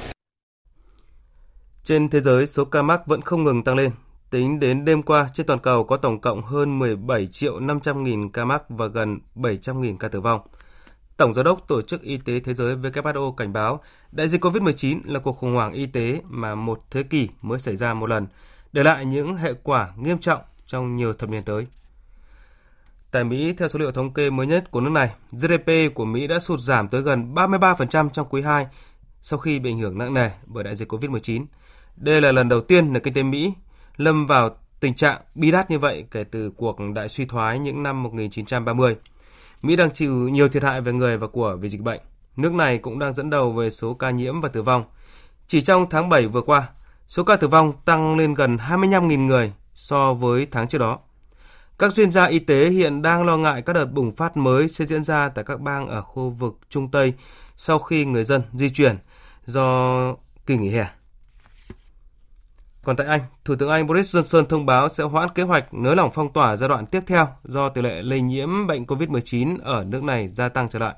Trên 1.83 2.09
thế 2.09 2.19
giới, 2.19 2.47
số 2.47 2.65
ca 2.65 2.81
mắc 2.81 3.07
vẫn 3.07 3.21
không 3.21 3.43
ngừng 3.43 3.63
tăng 3.63 3.75
lên. 3.75 3.91
Tính 4.29 4.59
đến 4.59 4.85
đêm 4.85 5.03
qua, 5.03 5.29
trên 5.33 5.45
toàn 5.45 5.59
cầu 5.59 5.83
có 5.83 5.97
tổng 5.97 6.21
cộng 6.21 6.41
hơn 6.41 6.79
17 6.79 7.27
triệu 7.27 7.59
500 7.59 8.03
nghìn 8.03 8.29
ca 8.29 8.45
mắc 8.45 8.63
và 8.69 8.85
gần 8.85 9.19
700 9.35 9.81
nghìn 9.81 9.97
ca 9.97 10.07
tử 10.07 10.21
vong. 10.21 10.41
Tổng 11.19 11.33
Giám 11.33 11.45
đốc 11.45 11.67
Tổ 11.67 11.81
chức 11.81 12.01
Y 12.01 12.17
tế 12.17 12.39
Thế 12.39 12.53
giới 12.53 12.75
WHO 12.75 13.31
cảnh 13.31 13.53
báo 13.53 13.81
đại 14.11 14.29
dịch 14.29 14.45
COVID-19 14.45 14.99
là 15.05 15.19
cuộc 15.19 15.37
khủng 15.37 15.53
hoảng 15.53 15.73
y 15.73 15.85
tế 15.85 16.21
mà 16.29 16.55
một 16.55 16.81
thế 16.91 17.03
kỷ 17.03 17.29
mới 17.41 17.59
xảy 17.59 17.77
ra 17.77 17.93
một 17.93 18.09
lần, 18.09 18.27
để 18.73 18.83
lại 18.83 19.05
những 19.05 19.35
hệ 19.35 19.53
quả 19.63 19.89
nghiêm 19.97 20.19
trọng 20.19 20.41
trong 20.65 20.95
nhiều 20.95 21.13
thập 21.13 21.29
niên 21.29 21.43
tới. 21.43 21.67
Tại 23.11 23.23
Mỹ, 23.23 23.53
theo 23.53 23.67
số 23.67 23.79
liệu 23.79 23.91
thống 23.91 24.13
kê 24.13 24.29
mới 24.29 24.47
nhất 24.47 24.71
của 24.71 24.81
nước 24.81 24.89
này, 24.89 25.09
GDP 25.31 25.95
của 25.95 26.05
Mỹ 26.05 26.27
đã 26.27 26.39
sụt 26.39 26.59
giảm 26.59 26.87
tới 26.87 27.01
gần 27.01 27.33
33% 27.33 28.09
trong 28.09 28.27
quý 28.29 28.41
2 28.41 28.67
sau 29.21 29.39
khi 29.39 29.59
bị 29.59 29.69
ảnh 29.69 29.79
hưởng 29.79 29.97
nặng 29.97 30.13
nề 30.13 30.29
bởi 30.45 30.63
đại 30.63 30.75
dịch 30.75 30.91
COVID-19. 30.91 31.45
Đây 31.95 32.21
là 32.21 32.31
lần 32.31 32.49
đầu 32.49 32.61
tiên 32.61 32.93
nền 32.93 33.03
kinh 33.03 33.13
tế 33.13 33.23
Mỹ 33.23 33.53
lâm 33.97 34.27
vào 34.27 34.49
tình 34.79 34.93
trạng 34.93 35.21
bi 35.35 35.51
đát 35.51 35.71
như 35.71 35.79
vậy 35.79 36.05
kể 36.11 36.23
từ 36.23 36.51
cuộc 36.57 36.77
đại 36.95 37.09
suy 37.09 37.25
thoái 37.25 37.59
những 37.59 37.83
năm 37.83 38.03
1930. 38.03 38.95
Mỹ 39.61 39.75
đang 39.75 39.91
chịu 39.91 40.29
nhiều 40.29 40.47
thiệt 40.47 40.63
hại 40.63 40.81
về 40.81 40.93
người 40.93 41.17
và 41.17 41.27
của 41.27 41.57
vì 41.61 41.69
dịch 41.69 41.81
bệnh. 41.81 41.99
Nước 42.35 42.53
này 42.53 42.77
cũng 42.77 42.99
đang 42.99 43.13
dẫn 43.13 43.29
đầu 43.29 43.51
về 43.51 43.69
số 43.69 43.93
ca 43.93 44.09
nhiễm 44.09 44.41
và 44.41 44.49
tử 44.49 44.61
vong. 44.61 44.83
Chỉ 45.47 45.61
trong 45.61 45.89
tháng 45.89 46.09
7 46.09 46.27
vừa 46.27 46.41
qua, 46.41 46.69
số 47.07 47.23
ca 47.23 47.35
tử 47.35 47.47
vong 47.47 47.73
tăng 47.85 48.17
lên 48.17 48.33
gần 48.33 48.57
25.000 48.57 49.25
người 49.25 49.53
so 49.73 50.13
với 50.13 50.47
tháng 50.51 50.67
trước 50.67 50.77
đó. 50.77 50.99
Các 51.79 51.93
chuyên 51.93 52.11
gia 52.11 52.25
y 52.25 52.39
tế 52.39 52.69
hiện 52.69 53.01
đang 53.01 53.25
lo 53.25 53.37
ngại 53.37 53.61
các 53.61 53.73
đợt 53.73 53.85
bùng 53.85 54.11
phát 54.15 54.37
mới 54.37 54.67
sẽ 54.67 54.85
diễn 54.85 55.03
ra 55.03 55.29
tại 55.29 55.45
các 55.47 55.61
bang 55.61 55.87
ở 55.87 56.01
khu 56.01 56.29
vực 56.29 56.57
Trung 56.69 56.91
Tây 56.91 57.13
sau 57.55 57.79
khi 57.79 58.05
người 58.05 58.23
dân 58.23 58.41
di 58.53 58.69
chuyển 58.69 58.97
do 59.45 60.15
kỳ 60.45 60.57
nghỉ 60.57 60.69
hè. 60.69 60.87
Còn 62.89 62.95
tại 62.95 63.07
Anh, 63.07 63.21
Thủ 63.45 63.55
tướng 63.55 63.69
Anh 63.69 63.87
Boris 63.87 64.15
Johnson 64.15 64.45
thông 64.45 64.65
báo 64.65 64.89
sẽ 64.89 65.03
hoãn 65.03 65.29
kế 65.35 65.43
hoạch 65.43 65.73
nới 65.73 65.95
lỏng 65.95 66.09
phong 66.13 66.33
tỏa 66.33 66.55
giai 66.55 66.69
đoạn 66.69 66.85
tiếp 66.85 67.03
theo 67.07 67.27
do 67.43 67.69
tỷ 67.69 67.81
lệ 67.81 68.01
lây 68.01 68.21
nhiễm 68.21 68.67
bệnh 68.67 68.85
COVID-19 68.85 69.57
ở 69.63 69.83
nước 69.83 70.03
này 70.03 70.27
gia 70.27 70.49
tăng 70.49 70.69
trở 70.69 70.79
lại. 70.79 70.95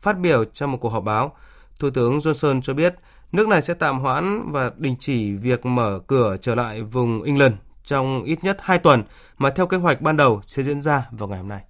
Phát 0.00 0.18
biểu 0.18 0.44
trong 0.44 0.72
một 0.72 0.78
cuộc 0.80 0.88
họp 0.88 1.04
báo, 1.04 1.36
Thủ 1.78 1.90
tướng 1.90 2.18
Johnson 2.18 2.60
cho 2.60 2.74
biết 2.74 2.94
nước 3.32 3.48
này 3.48 3.62
sẽ 3.62 3.74
tạm 3.74 3.98
hoãn 3.98 4.52
và 4.52 4.70
đình 4.76 4.96
chỉ 5.00 5.32
việc 5.32 5.66
mở 5.66 6.00
cửa 6.06 6.36
trở 6.40 6.54
lại 6.54 6.82
vùng 6.82 7.22
England 7.22 7.54
trong 7.84 8.24
ít 8.24 8.44
nhất 8.44 8.58
2 8.60 8.78
tuần 8.78 9.02
mà 9.38 9.50
theo 9.50 9.66
kế 9.66 9.76
hoạch 9.76 10.00
ban 10.00 10.16
đầu 10.16 10.40
sẽ 10.44 10.62
diễn 10.62 10.80
ra 10.80 11.04
vào 11.10 11.28
ngày 11.28 11.38
hôm 11.38 11.48
nay. 11.48 11.67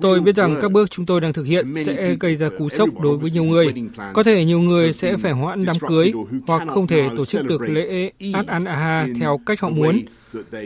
Tôi 0.00 0.20
biết 0.20 0.36
rằng 0.36 0.58
các 0.60 0.72
bước 0.72 0.90
chúng 0.90 1.06
tôi 1.06 1.20
đang 1.20 1.32
thực 1.32 1.42
hiện 1.42 1.74
sẽ 1.86 2.16
gây 2.20 2.36
ra 2.36 2.48
cú 2.58 2.68
sốc 2.68 3.00
đối 3.00 3.18
với 3.18 3.30
nhiều 3.30 3.44
người. 3.44 3.74
Có 4.12 4.22
thể 4.22 4.44
nhiều 4.44 4.60
người 4.60 4.92
sẽ 4.92 5.16
phải 5.16 5.32
hoãn 5.32 5.64
đám 5.64 5.76
cưới 5.78 6.12
hoặc 6.46 6.62
không 6.68 6.86
thể 6.86 7.08
tổ 7.16 7.24
chức 7.24 7.46
được 7.46 7.60
lễ 7.60 8.10
Ad 8.32 8.46
an 8.46 8.64
Aha 8.64 9.06
theo 9.20 9.40
cách 9.46 9.60
họ 9.60 9.68
muốn. 9.68 10.00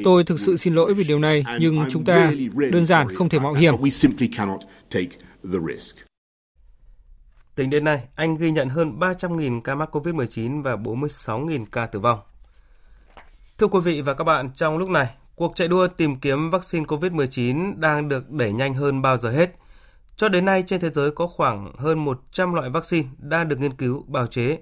Tôi 0.04 0.24
thực 0.24 0.40
sự 0.40 0.56
xin 0.56 0.74
lỗi 0.74 0.94
vì 0.94 1.04
điều 1.04 1.18
này, 1.18 1.44
nhưng 1.60 1.84
chúng 1.90 2.04
ta 2.04 2.32
đơn 2.70 2.86
giản 2.86 3.14
không 3.14 3.28
thể 3.28 3.38
mạo 3.38 3.52
hiểm. 3.52 3.74
Tính 7.54 7.70
đến 7.70 7.84
nay, 7.84 8.00
Anh 8.14 8.36
ghi 8.36 8.50
nhận 8.50 8.68
hơn 8.68 8.98
300.000 8.98 9.60
ca 9.60 9.74
mắc 9.74 9.96
COVID-19 9.96 10.62
và 10.62 10.76
46.000 10.76 11.64
ca 11.72 11.86
tử 11.86 12.00
vong. 12.00 12.18
Thưa 13.58 13.66
quý 13.66 13.80
vị 13.84 14.00
và 14.00 14.14
các 14.14 14.24
bạn, 14.24 14.50
trong 14.54 14.78
lúc 14.78 14.88
này, 14.88 15.06
cuộc 15.36 15.56
chạy 15.56 15.68
đua 15.68 15.88
tìm 15.88 16.20
kiếm 16.20 16.50
vaccine 16.50 16.84
COVID-19 16.84 17.80
đang 17.80 18.08
được 18.08 18.30
đẩy 18.30 18.52
nhanh 18.52 18.74
hơn 18.74 19.02
bao 19.02 19.18
giờ 19.18 19.30
hết. 19.30 19.50
Cho 20.16 20.28
đến 20.28 20.44
nay, 20.44 20.64
trên 20.66 20.80
thế 20.80 20.90
giới 20.90 21.10
có 21.10 21.26
khoảng 21.26 21.72
hơn 21.78 22.04
100 22.04 22.54
loại 22.54 22.70
vaccine 22.70 23.08
đang 23.18 23.48
được 23.48 23.60
nghiên 23.60 23.76
cứu, 23.76 24.04
bào 24.08 24.26
chế, 24.26 24.58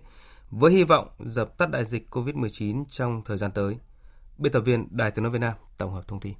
với 0.51 0.73
hy 0.73 0.85
vọng 0.85 1.09
dập 1.25 1.59
tắt 1.59 1.71
đại 1.71 1.85
dịch 1.85 2.07
COVID-19 2.11 2.85
trong 2.91 3.23
thời 3.25 3.39
gian 3.39 3.51
tới. 3.51 3.77
Biên 4.39 4.53
tập 4.53 4.61
viên 4.61 4.87
Đài 4.91 5.11
tiếng 5.11 5.23
nói 5.23 5.33
Việt 5.33 5.39
Nam 5.39 5.55
tổng 5.79 5.93
hợp 5.93 6.09
thông 6.09 6.21
tin. 6.21 6.35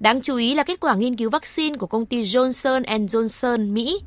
Đáng 0.00 0.20
chú 0.22 0.36
ý 0.36 0.54
là 0.54 0.62
kết 0.62 0.80
quả 0.80 0.94
nghiên 0.94 1.16
cứu 1.16 1.30
vaccine 1.30 1.76
của 1.76 1.86
công 1.86 2.06
ty 2.06 2.22
Johnson 2.22 2.82
Johnson 3.06 3.72
Mỹ. 3.72 4.00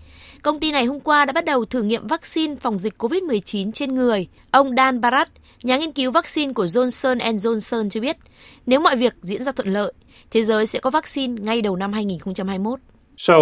Công 0.44 0.60
ty 0.60 0.72
này 0.72 0.86
hôm 0.86 1.00
qua 1.00 1.26
đã 1.26 1.34
bắt 1.34 1.46
đầu 1.46 1.66
thử 1.66 1.84
nghiệm 1.84 2.08
vaccine 2.08 2.56
phòng 2.56 2.80
dịch 2.80 2.94
COVID-19 2.98 3.72
trên 3.72 3.96
người. 3.96 4.28
Ông 4.52 4.76
Dan 4.76 5.02
Barat, 5.02 5.30
nhà 5.64 5.78
nghiên 5.78 5.92
cứu 5.92 6.12
vaccine 6.12 6.54
của 6.54 6.66
Johnson 6.66 7.18
Johnson 7.18 7.90
cho 7.90 8.02
biết, 8.02 8.18
nếu 8.66 8.80
mọi 8.80 8.96
việc 8.96 9.14
diễn 9.22 9.44
ra 9.44 9.52
thuận 9.52 9.68
lợi, 9.68 9.94
thế 10.32 10.44
giới 10.44 10.66
sẽ 10.66 10.80
có 10.80 10.90
vaccine 10.90 11.42
ngay 11.42 11.62
đầu 11.62 11.76
năm 11.76 11.94
2021. 11.94 12.80
So, 13.18 13.34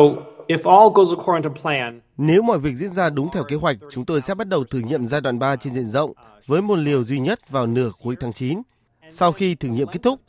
if 0.48 0.60
all 0.64 0.94
goes 0.96 1.10
according 1.18 1.44
to 1.44 1.62
plan, 1.62 2.02
nếu 2.18 2.42
mọi 2.42 2.60
việc 2.60 2.74
diễn 2.76 2.90
ra 2.90 3.10
đúng 3.10 3.30
theo 3.34 3.44
kế 3.44 3.56
hoạch, 3.56 3.78
chúng 3.92 4.06
tôi 4.06 4.22
sẽ 4.22 4.36
bắt 4.36 4.48
đầu 4.48 4.64
thử 4.64 4.80
nghiệm 4.80 5.06
giai 5.06 5.22
đoạn 5.22 5.40
3 5.40 5.56
trên 5.56 5.74
diện 5.74 5.86
rộng 5.86 6.14
với 6.48 6.62
một 6.62 6.76
liều 6.76 7.04
duy 7.04 7.20
nhất 7.20 7.50
vào 7.50 7.68
nửa 7.68 7.92
cuối 8.04 8.16
tháng 8.20 8.34
9. 8.34 8.62
Sau 9.10 9.32
khi 9.32 9.56
thử 9.56 9.68
nghiệm 9.68 9.88
kết 9.88 10.00
thúc, 10.04 10.20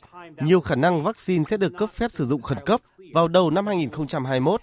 nhiều 0.40 0.60
khả 0.60 0.74
năng 0.74 1.02
vaccine 1.02 1.44
sẽ 1.48 1.56
được 1.56 1.72
cấp 1.78 1.90
phép 1.90 2.12
sử 2.12 2.26
dụng 2.26 2.42
khẩn 2.42 2.58
cấp 2.66 2.80
vào 3.12 3.28
đầu 3.28 3.50
năm 3.50 3.66
2021. 3.66 4.60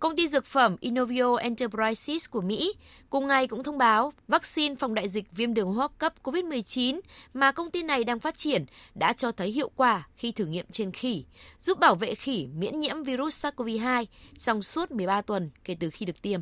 Công 0.00 0.16
ty 0.16 0.28
dược 0.28 0.46
phẩm 0.46 0.76
Inovio 0.80 1.36
Enterprises 1.36 2.30
của 2.30 2.40
Mỹ 2.40 2.72
cùng 3.10 3.26
ngày 3.26 3.46
cũng 3.46 3.62
thông 3.62 3.78
báo 3.78 4.12
vaccine 4.28 4.74
phòng 4.74 4.94
đại 4.94 5.08
dịch 5.08 5.32
viêm 5.32 5.54
đường 5.54 5.66
hô 5.66 5.72
hấp 5.72 5.98
cấp 5.98 6.14
COVID-19 6.22 7.00
mà 7.34 7.52
công 7.52 7.70
ty 7.70 7.82
này 7.82 8.04
đang 8.04 8.20
phát 8.20 8.38
triển 8.38 8.64
đã 8.94 9.12
cho 9.12 9.32
thấy 9.32 9.50
hiệu 9.50 9.70
quả 9.76 10.08
khi 10.16 10.32
thử 10.32 10.46
nghiệm 10.46 10.66
trên 10.70 10.92
khỉ, 10.92 11.24
giúp 11.60 11.78
bảo 11.78 11.94
vệ 11.94 12.14
khỉ 12.14 12.48
miễn 12.54 12.80
nhiễm 12.80 13.02
virus 13.02 13.46
SARS-CoV-2 13.46 14.04
trong 14.38 14.62
suốt 14.62 14.90
13 14.90 15.22
tuần 15.22 15.50
kể 15.64 15.76
từ 15.80 15.90
khi 15.90 16.06
được 16.06 16.22
tiêm. 16.22 16.40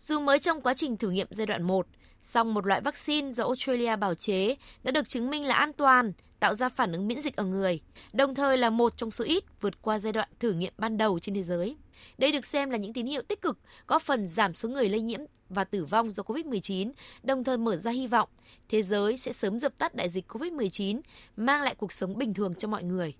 Dù 0.00 0.20
mới 0.20 0.38
trong 0.38 0.60
quá 0.60 0.74
trình 0.74 0.96
thử 0.96 1.10
nghiệm 1.10 1.26
giai 1.30 1.46
đoạn 1.46 1.62
1, 1.62 1.86
song 2.24 2.54
một 2.54 2.66
loại 2.66 2.80
vaccine 2.80 3.32
do 3.32 3.44
Australia 3.44 3.96
bào 3.96 4.14
chế 4.14 4.56
đã 4.82 4.90
được 4.90 5.08
chứng 5.08 5.30
minh 5.30 5.44
là 5.44 5.54
an 5.54 5.72
toàn, 5.72 6.12
tạo 6.40 6.54
ra 6.54 6.68
phản 6.68 6.92
ứng 6.92 7.08
miễn 7.08 7.22
dịch 7.22 7.36
ở 7.36 7.44
người, 7.44 7.80
đồng 8.12 8.34
thời 8.34 8.58
là 8.58 8.70
một 8.70 8.96
trong 8.96 9.10
số 9.10 9.24
ít 9.24 9.44
vượt 9.60 9.82
qua 9.82 9.98
giai 9.98 10.12
đoạn 10.12 10.28
thử 10.40 10.52
nghiệm 10.52 10.72
ban 10.78 10.96
đầu 10.96 11.18
trên 11.18 11.34
thế 11.34 11.42
giới. 11.42 11.76
Đây 12.18 12.32
được 12.32 12.44
xem 12.44 12.70
là 12.70 12.76
những 12.76 12.92
tín 12.92 13.06
hiệu 13.06 13.22
tích 13.22 13.42
cực, 13.42 13.58
góp 13.86 14.02
phần 14.02 14.28
giảm 14.28 14.54
số 14.54 14.68
người 14.68 14.88
lây 14.88 15.00
nhiễm 15.00 15.20
và 15.48 15.64
tử 15.64 15.84
vong 15.84 16.10
do 16.10 16.22
COVID-19, 16.22 16.92
đồng 17.22 17.44
thời 17.44 17.58
mở 17.58 17.76
ra 17.76 17.90
hy 17.90 18.06
vọng 18.06 18.28
thế 18.68 18.82
giới 18.82 19.16
sẽ 19.16 19.32
sớm 19.32 19.60
dập 19.60 19.78
tắt 19.78 19.94
đại 19.94 20.08
dịch 20.08 20.32
COVID-19, 20.32 21.00
mang 21.36 21.62
lại 21.62 21.74
cuộc 21.74 21.92
sống 21.92 22.18
bình 22.18 22.34
thường 22.34 22.54
cho 22.54 22.68
mọi 22.68 22.82
người. 22.82 23.14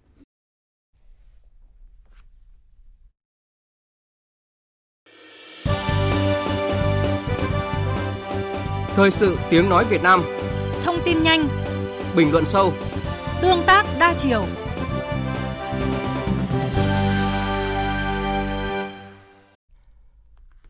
Thời 8.96 9.10
sự 9.10 9.38
tiếng 9.50 9.68
nói 9.68 9.84
Việt 9.84 10.02
Nam. 10.02 10.22
Thông 10.84 10.98
tin 11.04 11.22
nhanh. 11.22 11.48
Bình 12.16 12.32
luận 12.32 12.44
sâu. 12.44 12.72
Tương 13.42 13.62
tác 13.66 13.86
đa 14.00 14.14
chiều. 14.18 14.44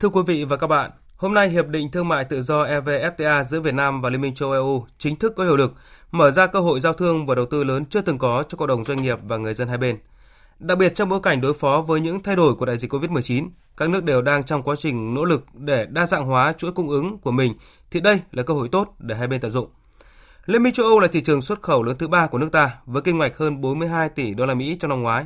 Thưa 0.00 0.09
quý 0.09 0.23
vị 0.26 0.45
và 0.45 0.57
các 0.57 0.66
bạn, 0.66 0.90
hôm 1.16 1.35
nay 1.35 1.49
Hiệp 1.49 1.66
định 1.66 1.90
Thương 1.90 2.09
mại 2.09 2.25
Tự 2.25 2.43
do 2.43 2.64
EVFTA 2.64 3.43
giữa 3.43 3.61
Việt 3.61 3.75
Nam 3.75 4.00
và 4.00 4.11
Liên 4.11 4.21
minh 4.21 4.35
châu 4.35 4.50
Âu 4.50 4.87
chính 4.99 5.16
thức 5.16 5.33
có 5.37 5.45
hiệu 5.45 5.57
lực, 5.57 5.73
mở 6.11 6.31
ra 6.31 6.47
cơ 6.47 6.61
hội 6.61 6.81
giao 6.81 6.93
thương 6.93 7.26
và 7.26 7.35
đầu 7.35 7.47
tư 7.47 7.64
lớn 7.64 7.85
chưa 7.90 8.00
từng 8.00 8.19
có 8.19 8.45
cho 8.49 8.59
cộng 8.59 8.69
đồng 8.69 8.85
doanh 8.85 9.02
nghiệp 9.02 9.19
và 9.23 9.37
người 9.37 9.54
dân 9.54 9.69
hai 9.69 9.78
bên. 9.78 9.99
Đặc 10.59 10.79
biệt 10.79 10.94
trong 10.94 11.09
bối 11.09 11.20
cảnh 11.22 11.40
đối 11.40 11.55
phó 11.55 11.85
với 11.87 12.01
những 12.01 12.22
thay 12.22 12.37
đổi 12.37 12.55
của 12.55 12.66
đại 12.66 12.79
dịch 12.79 12.92
COVID-19, 12.92 13.48
các 13.77 13.90
nước 13.90 14.05
đều 14.05 14.22
đang 14.22 14.44
trong 14.44 14.62
quá 14.62 14.77
trình 14.79 15.14
nỗ 15.14 15.25
lực 15.25 15.44
để 15.55 15.87
đa 15.87 16.07
dạng 16.07 16.25
hóa 16.25 16.53
chuỗi 16.53 16.72
cung 16.72 16.88
ứng 16.88 17.18
của 17.18 17.31
mình 17.31 17.55
thì 17.94 18.00
đây 18.00 18.20
là 18.33 18.42
cơ 18.42 18.54
hội 18.54 18.68
tốt 18.68 18.94
để 18.98 19.14
hai 19.14 19.26
bên 19.26 19.40
tận 19.40 19.50
dụng. 19.50 19.70
Liên 20.46 20.62
minh 20.62 20.72
châu 20.72 20.87
Âu 20.87 21.00
là 21.00 21.09
thị 21.09 21.22
trường 21.22 21.42
xuất 21.42 21.62
khẩu 21.62 21.83
lớn 21.83 21.96
thứ 21.98 22.09
ba 22.09 22.26
của 22.26 22.38
nước 22.38 22.52
ta 22.52 22.76
với 22.87 23.02
kim 23.02 23.18
ngạch 23.18 23.37
hơn 23.37 23.61
42 23.61 24.09
tỷ 24.09 24.35
đô 24.35 24.46
la 24.46 24.54
Mỹ 24.54 24.76
trong 24.80 24.88
năm 24.88 25.02
ngoái. 25.02 25.24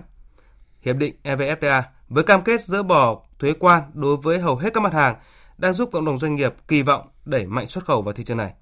Hiệp 0.81 0.97
định 0.97 1.15
EVFTA 1.25 1.83
với 2.09 2.25
cam 2.25 2.43
kết 2.43 2.61
dỡ 2.61 2.83
bỏ 2.83 3.23
thuế 3.39 3.53
quan 3.59 3.83
đối 3.95 4.17
với 4.17 4.39
hầu 4.39 4.57
hết 4.57 4.75
các 4.75 4.81
mặt 4.81 4.93
hàng 4.93 5.17
đang 5.59 5.73
giúp 5.73 5.91
cộng 5.93 6.05
đồng 6.05 6.19
doanh 6.19 6.35
nghiệp 6.35 6.55
kỳ 6.69 6.83
vọng 6.83 7.09
đẩy 7.25 7.47
mạnh 7.47 7.69
xuất 7.69 7.85
khẩu 7.85 8.03
vào 8.03 8.15
thị 8.15 8.25
trường 8.25 8.37
này. 8.37 8.53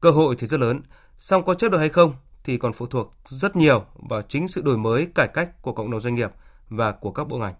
Cơ 0.00 0.10
hội 0.10 0.36
thì 0.38 0.46
rất 0.46 0.60
lớn, 0.60 0.80
song 1.18 1.44
có 1.44 1.54
chấp 1.54 1.68
được 1.72 1.78
hay 1.78 1.88
không 1.88 2.14
thì 2.44 2.56
còn 2.56 2.72
phụ 2.72 2.86
thuộc 2.86 3.12
rất 3.24 3.56
nhiều 3.56 3.84
vào 4.08 4.22
chính 4.22 4.48
sự 4.48 4.62
đổi 4.62 4.78
mới 4.78 5.08
cải 5.14 5.28
cách 5.34 5.62
của 5.62 5.72
cộng 5.72 5.90
đồng 5.90 6.00
doanh 6.00 6.14
nghiệp 6.14 6.30
và 6.68 6.92
của 6.92 7.10
các 7.10 7.28
bộ 7.28 7.38
ngành. 7.38 7.54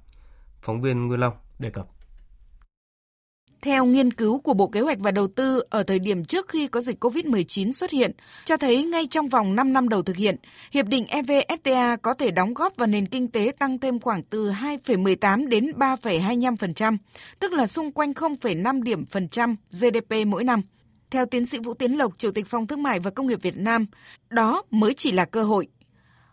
Phóng 0.62 0.80
viên 0.80 1.06
Nguyên 1.06 1.20
Long 1.20 1.34
đề 1.58 1.70
cập. 1.70 1.93
Theo 3.64 3.84
nghiên 3.84 4.12
cứu 4.12 4.38
của 4.38 4.54
Bộ 4.54 4.66
Kế 4.66 4.80
hoạch 4.80 4.98
và 4.98 5.10
Đầu 5.10 5.28
tư 5.28 5.62
ở 5.70 5.82
thời 5.82 5.98
điểm 5.98 6.24
trước 6.24 6.48
khi 6.48 6.66
có 6.66 6.80
dịch 6.80 7.04
COVID-19 7.04 7.72
xuất 7.72 7.90
hiện, 7.90 8.12
cho 8.44 8.56
thấy 8.56 8.84
ngay 8.84 9.06
trong 9.06 9.28
vòng 9.28 9.56
5 9.56 9.72
năm 9.72 9.88
đầu 9.88 10.02
thực 10.02 10.16
hiện, 10.16 10.36
Hiệp 10.70 10.86
định 10.86 11.04
EVFTA 11.04 11.96
có 11.96 12.14
thể 12.14 12.30
đóng 12.30 12.54
góp 12.54 12.76
vào 12.76 12.86
nền 12.86 13.06
kinh 13.06 13.28
tế 13.28 13.52
tăng 13.58 13.78
thêm 13.78 14.00
khoảng 14.00 14.22
từ 14.22 14.50
2,18 14.50 15.48
đến 15.48 15.72
3,25%, 15.76 16.96
tức 17.38 17.52
là 17.52 17.66
xung 17.66 17.92
quanh 17.92 18.12
0,5 18.12 18.82
điểm 18.82 19.06
phần 19.06 19.28
trăm 19.28 19.56
GDP 19.70 20.26
mỗi 20.26 20.44
năm. 20.44 20.62
Theo 21.10 21.26
tiến 21.26 21.46
sĩ 21.46 21.58
Vũ 21.58 21.74
Tiến 21.74 21.98
Lộc, 21.98 22.18
Chủ 22.18 22.30
tịch 22.30 22.46
Phòng 22.46 22.66
Thương 22.66 22.82
mại 22.82 23.00
và 23.00 23.10
Công 23.10 23.26
nghiệp 23.26 23.38
Việt 23.42 23.56
Nam, 23.56 23.86
đó 24.30 24.62
mới 24.70 24.94
chỉ 24.94 25.12
là 25.12 25.24
cơ 25.24 25.42
hội. 25.42 25.68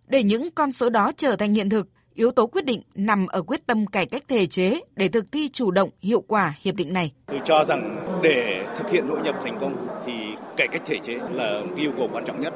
Để 0.07 0.23
những 0.23 0.51
con 0.51 0.71
số 0.71 0.89
đó 0.89 1.11
trở 1.17 1.35
thành 1.35 1.53
hiện 1.53 1.69
thực, 1.69 1.87
yếu 2.15 2.31
tố 2.31 2.47
quyết 2.47 2.65
định 2.65 2.81
nằm 2.95 3.27
ở 3.27 3.41
quyết 3.41 3.67
tâm 3.67 3.87
cải 3.87 4.05
cách 4.05 4.23
thể 4.27 4.45
chế 4.45 4.81
để 4.95 5.07
thực 5.07 5.31
thi 5.31 5.49
chủ 5.49 5.71
động, 5.71 5.89
hiệu 6.01 6.21
quả 6.27 6.53
hiệp 6.61 6.75
định 6.75 6.93
này. 6.93 7.11
Tôi 7.25 7.39
cho 7.45 7.63
rằng 7.63 7.97
để 8.23 8.65
thực 8.77 8.91
hiện 8.91 9.07
hội 9.07 9.19
nhập 9.23 9.35
thành 9.43 9.57
công 9.61 9.87
thì 10.05 10.13
cải 10.57 10.67
cách 10.67 10.81
thể 10.85 10.97
chế 11.03 11.19
là 11.31 11.61
một 11.65 11.75
yêu 11.77 11.91
cầu 11.97 12.09
quan 12.13 12.25
trọng 12.25 12.41
nhất. 12.41 12.53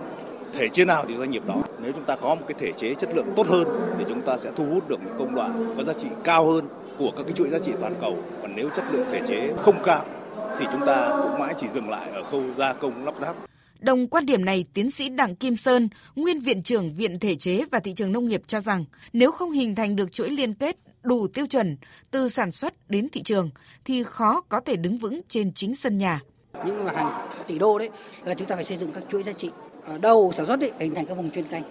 Thể 0.54 0.68
chế 0.68 0.86
nào 0.86 1.06
thì 1.08 1.16
doanh 1.16 1.32
nghiệp 1.32 1.44
đó. 1.48 1.56
Nếu 1.80 1.92
chúng 1.92 2.04
ta 2.04 2.16
có 2.16 2.36
một 2.36 2.46
cái 2.48 2.56
thể 2.60 2.72
chế 2.78 2.94
chất 2.94 3.10
lượng 3.16 3.28
tốt 3.36 3.48
hơn 3.48 3.96
thì 3.98 4.06
chúng 4.10 4.22
ta 4.22 4.38
sẽ 4.38 4.52
thu 4.56 4.66
hút 4.74 4.90
được 4.90 5.00
những 5.06 5.16
công 5.18 5.36
đoạn 5.36 5.74
có 5.78 5.84
giá 5.84 5.94
trị 5.94 6.08
cao 6.24 6.46
hơn 6.46 6.68
của 6.98 7.12
các 7.18 7.24
cái 7.24 7.34
chuỗi 7.34 7.50
giá 7.50 7.60
trị 7.60 7.72
toàn 7.82 7.96
cầu. 8.02 8.18
Còn 8.42 8.56
nếu 8.56 8.70
chất 8.76 8.86
lượng 8.92 9.06
thể 9.12 9.22
chế 9.28 9.54
không 9.58 9.84
cao 9.84 10.06
thì 10.60 10.66
chúng 10.72 10.86
ta 10.86 11.10
cũng 11.22 11.40
mãi 11.40 11.54
chỉ 11.58 11.68
dừng 11.68 11.90
lại 11.90 12.10
ở 12.14 12.24
khâu 12.24 12.44
gia 12.54 12.74
công 12.74 13.06
lắp 13.06 13.14
ráp. 13.18 13.36
Đồng 13.86 14.08
quan 14.08 14.26
điểm 14.26 14.46
này, 14.46 14.66
tiến 14.74 14.92
sĩ 14.92 15.10
Đặng 15.10 15.36
Kim 15.36 15.56
Sơn, 15.56 15.90
nguyên 16.16 16.40
viện 16.40 16.64
trưởng 16.64 16.96
Viện 16.96 17.20
Thể 17.20 17.36
chế 17.36 17.66
và 17.72 17.80
Thị 17.80 17.94
trường 17.94 18.12
Nông 18.12 18.28
nghiệp 18.28 18.42
cho 18.48 18.62
rằng 18.62 18.86
nếu 19.14 19.32
không 19.32 19.52
hình 19.52 19.76
thành 19.76 19.96
được 19.96 20.12
chuỗi 20.12 20.30
liên 20.30 20.54
kết 20.54 20.78
đủ 21.04 21.28
tiêu 21.28 21.46
chuẩn 21.46 21.78
từ 22.12 22.30
sản 22.30 22.52
xuất 22.52 22.74
đến 22.90 23.10
thị 23.10 23.22
trường 23.24 23.50
thì 23.86 24.04
khó 24.04 24.42
có 24.50 24.60
thể 24.60 24.76
đứng 24.76 24.98
vững 24.98 25.22
trên 25.28 25.54
chính 25.54 25.76
sân 25.76 25.98
nhà. 25.98 26.22
Những 26.66 26.86
mặt 26.86 26.96
hàng 26.96 27.28
tỷ 27.48 27.60
đô 27.60 27.80
đấy 27.80 27.90
là 28.24 28.34
chúng 28.34 28.48
ta 28.48 28.56
phải 28.56 28.66
xây 28.66 28.78
dựng 28.78 28.92
các 28.92 29.04
chuỗi 29.12 29.24
giá 29.24 29.34
trị. 29.34 29.50
Ở 29.84 29.98
đầu 29.98 30.32
sản 30.36 30.46
xuất 30.46 30.60
đấy 30.60 30.72
hình 30.80 30.96
thành 30.96 31.06
các 31.06 31.18
vùng 31.18 31.32
chuyên 31.32 31.46
canh. 31.46 31.64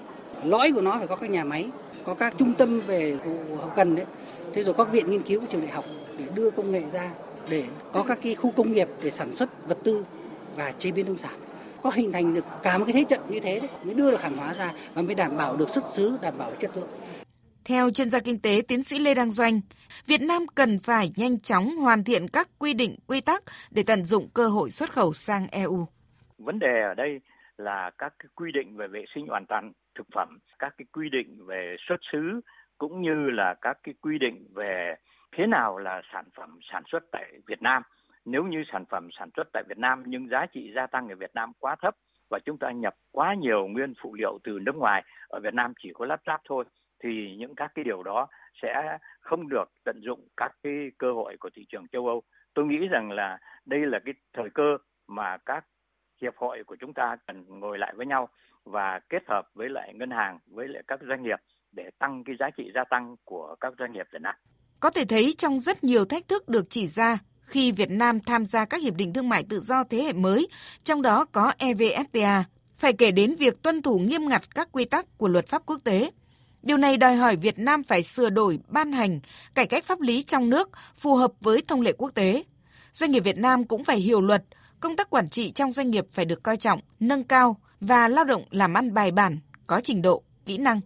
Lõi 0.44 0.72
của 0.74 0.81
nó 0.81 0.98
phải 0.98 1.07
có 1.07 1.16
các 1.16 1.31
nhà 1.31 1.44
máy, 1.44 1.66
có 2.05 2.14
các 2.14 2.35
trung 2.38 2.55
tâm 2.55 2.81
về 2.81 3.18
hậu 3.59 3.70
cần 3.77 3.96
đấy. 3.96 4.07
Thế 4.53 4.64
rồi 4.64 4.74
các 4.79 4.92
viện 4.92 5.11
nghiên 5.11 5.22
cứu 5.22 5.40
của 5.40 5.46
trường 5.50 5.61
đại 5.61 5.70
học 5.70 5.85
để 6.18 6.24
đưa 6.35 6.50
công 6.50 6.72
nghệ 6.72 6.83
ra 6.92 7.11
để 7.48 7.64
có 7.92 8.03
các 8.03 8.18
cái 8.22 8.35
khu 8.35 8.50
công 8.50 8.72
nghiệp 8.72 8.88
để 9.03 9.11
sản 9.11 9.37
xuất 9.37 9.68
vật 9.68 9.79
tư 9.85 10.05
và 10.57 10.72
chế 10.79 10.92
biến 10.92 11.07
nông 11.07 11.16
sản 11.16 11.43
có 11.85 11.90
hình 11.90 12.12
thành 12.12 12.35
được 12.35 12.44
cả 12.62 12.79
một 12.79 12.85
cái 12.85 12.94
thế 12.94 13.05
trận 13.09 13.20
như 13.29 13.40
thế 13.40 13.61
đấy 13.61 13.70
mới 13.85 13.94
đưa 13.94 14.11
được 14.11 14.23
hàng 14.23 14.37
hóa 14.37 14.55
ra 14.55 14.70
và 14.94 15.03
mới 15.03 15.14
đảm 15.14 15.31
bảo 15.38 15.57
được 15.57 15.68
xuất 15.68 15.85
xứ 15.85 16.18
đảm 16.23 16.35
bảo 16.38 16.51
chất 16.59 16.70
lượng 16.77 16.88
theo 17.64 17.90
chuyên 17.90 18.11
gia 18.11 18.18
kinh 18.20 18.38
tế 18.42 18.62
tiến 18.68 18.83
sĩ 18.83 18.99
Lê 18.99 19.14
Đăng 19.14 19.31
Doanh, 19.31 19.61
Việt 20.07 20.20
Nam 20.20 20.47
cần 20.55 20.79
phải 20.79 21.11
nhanh 21.16 21.40
chóng 21.40 21.64
hoàn 21.64 22.05
thiện 22.05 22.29
các 22.29 22.49
quy 22.59 22.75
định, 22.75 22.97
quy 23.07 23.20
tắc 23.20 23.42
để 23.70 23.83
tận 23.87 24.05
dụng 24.05 24.29
cơ 24.35 24.49
hội 24.49 24.70
xuất 24.70 24.92
khẩu 24.92 25.12
sang 25.12 25.47
EU. 25.51 25.87
Vấn 26.38 26.59
đề 26.59 26.83
ở 26.88 26.94
đây 26.94 27.20
là 27.59 27.90
các 27.99 28.14
cái 28.18 28.29
quy 28.35 28.53
định 28.53 28.77
về 28.77 28.87
vệ 28.87 29.05
sinh 29.14 29.27
an 29.27 29.47
toàn 29.49 29.73
thực 29.99 30.07
phẩm, 30.14 30.38
các 30.59 30.75
cái 30.79 30.87
quy 30.92 31.09
định 31.09 31.47
về 31.47 31.77
xuất 31.88 31.97
xứ 32.12 32.40
cũng 32.79 33.03
như 33.03 33.31
là 33.31 33.55
các 33.61 33.79
cái 33.83 33.94
quy 34.01 34.18
định 34.18 34.47
về 34.55 34.94
thế 35.37 35.47
nào 35.47 35.79
là 35.79 36.03
sản 36.12 36.25
phẩm 36.37 36.59
sản 36.73 36.83
xuất 36.92 37.03
tại 37.12 37.33
Việt 37.47 37.62
Nam 37.62 37.83
nếu 38.25 38.45
như 38.45 38.63
sản 38.73 38.85
phẩm 38.91 39.09
sản 39.19 39.31
xuất 39.37 39.49
tại 39.53 39.63
Việt 39.69 39.79
Nam 39.79 40.03
nhưng 40.07 40.29
giá 40.29 40.47
trị 40.53 40.73
gia 40.77 40.87
tăng 40.87 41.09
ở 41.09 41.15
Việt 41.17 41.35
Nam 41.35 41.53
quá 41.59 41.77
thấp 41.83 41.95
và 42.31 42.39
chúng 42.45 42.59
ta 42.59 42.71
nhập 42.71 42.95
quá 43.13 43.35
nhiều 43.35 43.67
nguyên 43.67 43.95
phụ 44.03 44.15
liệu 44.15 44.39
từ 44.45 44.59
nước 44.63 44.77
ngoài 44.77 45.05
ở 45.29 45.41
Việt 45.41 45.55
Nam 45.55 45.73
chỉ 45.83 45.93
có 45.95 46.07
lắp 46.07 46.21
ráp 46.27 46.41
thôi, 46.49 46.65
thì 47.03 47.37
những 47.39 47.55
các 47.55 47.73
cái 47.75 47.85
điều 47.85 48.03
đó 48.03 48.27
sẽ 48.63 48.99
không 49.21 49.49
được 49.49 49.65
tận 49.85 50.01
dụng 50.03 50.29
các 50.37 50.53
cái 50.63 50.73
cơ 50.99 51.13
hội 51.13 51.37
của 51.41 51.51
thị 51.55 51.67
trường 51.69 51.89
châu 51.89 52.07
Âu. 52.07 52.23
Tôi 52.55 52.67
nghĩ 52.67 52.89
rằng 52.91 53.11
là 53.13 53.39
đây 53.65 53.81
là 53.87 53.99
cái 54.05 54.15
thời 54.33 54.51
cơ 54.55 54.77
mà 55.09 55.37
các 55.47 55.65
hiệp 56.23 56.37
hội 56.37 56.65
của 56.67 56.77
chúng 56.81 56.95
ta 56.95 57.17
cần 57.27 57.45
ngồi 57.49 57.79
lại 57.79 57.95
với 57.97 58.07
nhau 58.07 58.29
và 58.65 59.01
kết 59.09 59.23
hợp 59.29 59.49
với 59.55 59.69
lại 59.69 59.95
ngân 59.95 60.11
hàng, 60.11 60.39
với 60.47 60.69
lại 60.69 60.83
các 60.87 61.01
doanh 61.09 61.23
nghiệp 61.23 61.39
để 61.73 61.91
tăng 61.99 62.25
cái 62.25 62.37
giá 62.39 62.51
trị 62.51 62.71
gia 62.75 62.85
tăng 62.85 63.17
của 63.25 63.57
các 63.61 63.75
doanh 63.79 63.93
nghiệp 63.93 64.07
Việt 64.13 64.23
Nam. 64.23 64.35
Có 64.81 64.91
thể 64.91 65.05
thấy 65.09 65.31
trong 65.39 65.59
rất 65.59 65.85
nhiều 65.85 66.05
thách 66.05 66.29
thức 66.29 66.49
được 66.49 66.65
chỉ 66.69 66.87
ra 66.87 67.19
khi 67.44 67.72
Việt 67.72 67.90
Nam 67.90 68.20
tham 68.20 68.46
gia 68.46 68.64
các 68.64 68.83
hiệp 68.83 68.94
định 68.94 69.12
thương 69.12 69.28
mại 69.28 69.44
tự 69.48 69.61
do 69.61 69.85
thế 69.85 70.02
hệ 70.02 70.12
mới, 70.12 70.48
trong 70.85 71.02
đó 71.02 71.24
có 71.33 71.52
EVFTA, 71.59 72.42
phải 72.78 72.92
kể 72.92 73.11
đến 73.11 73.35
việc 73.35 73.62
tuân 73.62 73.83
thủ 73.83 73.98
nghiêm 73.98 74.28
ngặt 74.28 74.54
các 74.54 74.68
quy 74.72 74.85
tắc 74.85 75.18
của 75.18 75.28
luật 75.28 75.48
pháp 75.48 75.62
quốc 75.66 75.78
tế. 75.85 76.11
Điều 76.62 76.76
này 76.76 76.96
đòi 76.96 77.16
hỏi 77.16 77.37
Việt 77.37 77.59
Nam 77.59 77.83
phải 77.83 78.02
sửa 78.02 78.30
đổi, 78.30 78.59
ban 78.68 78.92
hành, 78.92 79.20
cải 79.54 79.66
cách 79.66 79.85
pháp 79.85 80.00
lý 80.00 80.22
trong 80.22 80.50
nước 80.50 80.70
phù 80.96 81.14
hợp 81.16 81.33
với 81.40 81.62
thông 81.68 81.80
lệ 81.80 81.92
quốc 81.98 82.11
tế. 82.14 82.44
Doanh 82.92 83.11
nghiệp 83.11 83.20
Việt 83.20 83.38
Nam 83.38 83.64
cũng 83.64 83.85
phải 83.85 84.00
hiểu 84.00 84.20
luật, 84.20 84.44
công 84.80 84.96
tác 84.96 85.11
quản 85.11 85.28
trị 85.28 85.52
trong 85.54 85.72
doanh 85.72 85.90
nghiệp 85.90 86.04
phải 86.12 86.24
được 86.24 86.42
coi 86.42 86.57
trọng, 86.57 86.80
nâng 87.00 87.24
cao 87.24 87.57
và 87.80 88.09
lao 88.09 88.24
động 88.24 88.44
làm 88.50 88.74
ăn 88.74 88.94
bài 88.94 89.11
bản, 89.11 89.38
có 89.66 89.80
trình 89.85 90.02
độ, 90.02 90.22
kỹ 90.46 90.59
năng. 90.59 90.80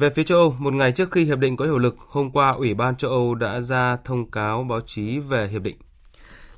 Về 0.00 0.10
phía 0.10 0.24
châu 0.24 0.38
Âu, 0.38 0.54
một 0.58 0.74
ngày 0.74 0.92
trước 0.92 1.10
khi 1.10 1.24
hiệp 1.24 1.38
định 1.38 1.56
có 1.56 1.64
hiệu 1.64 1.78
lực, 1.78 1.96
hôm 1.98 2.30
qua 2.30 2.50
Ủy 2.50 2.74
ban 2.74 2.96
châu 2.96 3.10
Âu 3.10 3.34
đã 3.34 3.60
ra 3.60 3.96
thông 4.04 4.30
cáo 4.30 4.64
báo 4.64 4.80
chí 4.86 5.18
về 5.18 5.48
hiệp 5.48 5.62
định. 5.62 5.76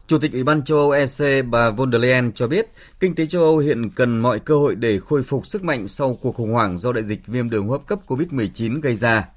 Chủ 0.06 0.18
tịch 0.18 0.32
Ủy 0.32 0.44
ban 0.44 0.62
châu 0.62 0.78
Âu 0.78 0.90
EC 0.90 1.44
bà 1.50 1.70
von 1.70 1.92
der 1.92 2.02
Leyen 2.02 2.32
cho 2.32 2.48
biết, 2.48 2.70
kinh 3.00 3.14
tế 3.14 3.26
châu 3.26 3.42
Âu 3.42 3.58
hiện 3.58 3.90
cần 3.90 4.18
mọi 4.18 4.38
cơ 4.38 4.56
hội 4.56 4.74
để 4.74 4.98
khôi 4.98 5.22
phục 5.22 5.46
sức 5.46 5.64
mạnh 5.64 5.88
sau 5.88 6.18
cuộc 6.22 6.34
khủng 6.34 6.52
hoảng 6.52 6.78
do 6.78 6.92
đại 6.92 7.04
dịch 7.04 7.26
viêm 7.26 7.50
đường 7.50 7.66
hô 7.68 7.72
hấp 7.72 7.86
cấp 7.86 7.98
COVID-19 8.06 8.80
gây 8.80 8.94
ra. 8.94 9.28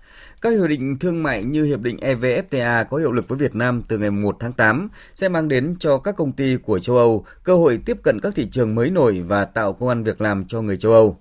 Các 0.41 0.49
hiệp 0.49 0.69
định 0.69 0.99
thương 0.99 1.23
mại 1.23 1.43
như 1.43 1.65
hiệp 1.65 1.81
định 1.81 1.97
EVFTA 1.97 2.85
có 2.89 2.97
hiệu 2.97 3.11
lực 3.11 3.27
với 3.27 3.37
Việt 3.37 3.55
Nam 3.55 3.81
từ 3.87 3.97
ngày 3.97 4.11
1 4.11 4.35
tháng 4.39 4.53
8 4.53 4.89
sẽ 5.13 5.29
mang 5.29 5.47
đến 5.47 5.75
cho 5.79 5.97
các 5.97 6.15
công 6.17 6.31
ty 6.31 6.57
của 6.57 6.79
châu 6.79 6.97
Âu 6.97 7.25
cơ 7.43 7.55
hội 7.55 7.79
tiếp 7.85 7.97
cận 8.03 8.19
các 8.19 8.35
thị 8.35 8.47
trường 8.51 8.75
mới 8.75 8.89
nổi 8.89 9.21
và 9.27 9.45
tạo 9.45 9.73
công 9.73 9.89
an 9.89 10.03
việc 10.03 10.21
làm 10.21 10.45
cho 10.45 10.61
người 10.61 10.77
châu 10.77 10.91
Âu. 10.91 11.17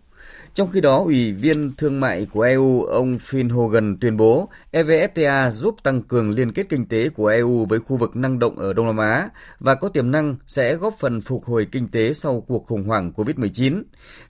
Trong 0.56 0.70
khi 0.70 0.80
đó, 0.80 0.98
Ủy 0.98 1.32
viên 1.32 1.72
Thương 1.76 2.00
mại 2.00 2.26
của 2.32 2.42
EU 2.42 2.82
ông 2.82 3.18
Phil 3.18 3.50
Hogan 3.50 3.96
tuyên 4.00 4.16
bố 4.16 4.48
EVFTA 4.72 5.50
giúp 5.50 5.76
tăng 5.82 6.02
cường 6.02 6.30
liên 6.30 6.52
kết 6.52 6.66
kinh 6.68 6.86
tế 6.86 7.08
của 7.08 7.26
EU 7.26 7.64
với 7.64 7.78
khu 7.78 7.96
vực 7.96 8.16
năng 8.16 8.38
động 8.38 8.58
ở 8.58 8.72
Đông 8.72 8.86
Nam 8.86 8.96
Á 8.96 9.28
và 9.60 9.74
có 9.74 9.88
tiềm 9.88 10.10
năng 10.10 10.36
sẽ 10.46 10.74
góp 10.74 10.94
phần 10.98 11.20
phục 11.20 11.44
hồi 11.44 11.66
kinh 11.72 11.88
tế 11.88 12.12
sau 12.12 12.40
cuộc 12.40 12.66
khủng 12.66 12.84
hoảng 12.84 13.12
COVID-19. 13.16 13.82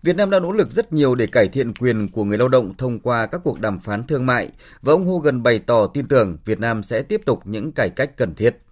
Việt 0.03 0.17
Nam 0.17 0.31
đã 0.31 0.41
nỗ 0.41 0.53
lực 0.53 0.71
rất 0.71 0.93
nhiều 0.93 1.15
để 1.15 1.27
cải 1.27 1.49
thiện 1.49 1.75
quyền 1.75 2.09
của 2.09 2.25
người 2.25 2.39
lao 2.39 2.49
động 2.49 2.75
thông 2.79 3.01
qua 3.01 3.27
các 3.27 3.41
cuộc 3.45 3.61
đàm 3.61 3.81
phán 3.81 4.05
thương 4.05 4.27
mại 4.27 4.49
và 4.83 4.93
ông 4.93 5.07
Hogan 5.07 5.43
bày 5.43 5.59
tỏ 5.59 5.87
tin 5.87 6.07
tưởng 6.07 6.39
Việt 6.45 6.61
Nam 6.61 6.83
sẽ 6.83 7.03
tiếp 7.03 7.23
tục 7.25 7.41
những 7.45 7.73
cải 7.73 7.91
cách 7.91 8.17
cần 8.17 8.35
thiết. 8.35 8.66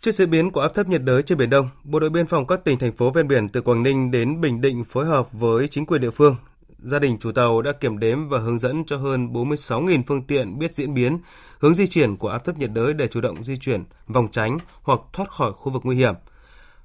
Trước 0.00 0.12
diễn 0.12 0.30
biến 0.30 0.50
của 0.50 0.60
áp 0.60 0.74
thấp 0.74 0.88
nhiệt 0.88 1.02
đới 1.02 1.22
trên 1.22 1.38
Biển 1.38 1.50
Đông, 1.50 1.68
Bộ 1.84 2.00
đội 2.00 2.10
biên 2.10 2.26
phòng 2.26 2.46
các 2.46 2.64
tỉnh, 2.64 2.78
thành 2.78 2.92
phố 2.92 3.10
ven 3.10 3.28
biển 3.28 3.48
từ 3.48 3.60
Quảng 3.60 3.82
Ninh 3.82 4.10
đến 4.10 4.40
Bình 4.40 4.60
Định 4.60 4.84
phối 4.84 5.06
hợp 5.06 5.32
với 5.32 5.68
chính 5.68 5.86
quyền 5.86 6.00
địa 6.00 6.10
phương. 6.10 6.36
Gia 6.78 6.98
đình 6.98 7.18
chủ 7.18 7.32
tàu 7.32 7.62
đã 7.62 7.72
kiểm 7.72 7.98
đếm 7.98 8.28
và 8.28 8.38
hướng 8.38 8.58
dẫn 8.58 8.84
cho 8.84 8.96
hơn 8.96 9.32
46.000 9.32 10.02
phương 10.06 10.22
tiện 10.22 10.58
biết 10.58 10.74
diễn 10.74 10.94
biến, 10.94 11.18
hướng 11.58 11.74
di 11.74 11.86
chuyển 11.86 12.16
của 12.16 12.28
áp 12.28 12.44
thấp 12.44 12.58
nhiệt 12.58 12.70
đới 12.72 12.94
để 12.94 13.08
chủ 13.08 13.20
động 13.20 13.44
di 13.44 13.56
chuyển, 13.56 13.84
vòng 14.06 14.28
tránh 14.32 14.58
hoặc 14.82 15.00
thoát 15.12 15.30
khỏi 15.30 15.52
khu 15.52 15.72
vực 15.72 15.82
nguy 15.84 15.96
hiểm. 15.96 16.14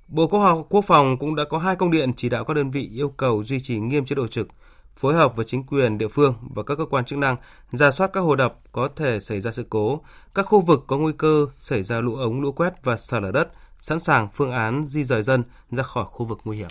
Bộ 0.07 0.27
Quốc 0.69 0.85
phòng 0.87 1.17
cũng 1.17 1.35
đã 1.35 1.43
có 1.49 1.57
hai 1.57 1.75
công 1.75 1.91
điện 1.91 2.13
chỉ 2.17 2.29
đạo 2.29 2.45
các 2.45 2.53
đơn 2.53 2.71
vị 2.71 2.89
yêu 2.93 3.09
cầu 3.09 3.43
duy 3.43 3.59
trì 3.59 3.79
nghiêm 3.79 4.05
chế 4.05 4.15
độ 4.15 4.27
trực, 4.27 4.47
phối 4.95 5.13
hợp 5.13 5.35
với 5.35 5.45
chính 5.45 5.63
quyền 5.63 5.97
địa 5.97 6.07
phương 6.07 6.35
và 6.55 6.63
các 6.63 6.77
cơ 6.77 6.85
quan 6.85 7.05
chức 7.05 7.19
năng 7.19 7.35
ra 7.71 7.91
soát 7.91 8.09
các 8.13 8.21
hồ 8.21 8.35
đập 8.35 8.59
có 8.71 8.89
thể 8.95 9.19
xảy 9.19 9.41
ra 9.41 9.51
sự 9.51 9.65
cố, 9.69 10.01
các 10.35 10.43
khu 10.45 10.61
vực 10.61 10.83
có 10.87 10.97
nguy 10.97 11.13
cơ 11.17 11.47
xảy 11.59 11.83
ra 11.83 11.99
lũ 11.99 12.15
ống, 12.15 12.41
lũ 12.41 12.51
quét 12.51 12.73
và 12.83 12.97
sạt 12.97 13.23
lở 13.23 13.31
đất, 13.31 13.47
sẵn 13.79 13.99
sàng 13.99 14.27
phương 14.33 14.51
án 14.51 14.85
di 14.85 15.03
rời 15.03 15.23
dân 15.23 15.43
ra 15.71 15.83
khỏi 15.83 16.05
khu 16.07 16.25
vực 16.25 16.39
nguy 16.43 16.57
hiểm. 16.57 16.69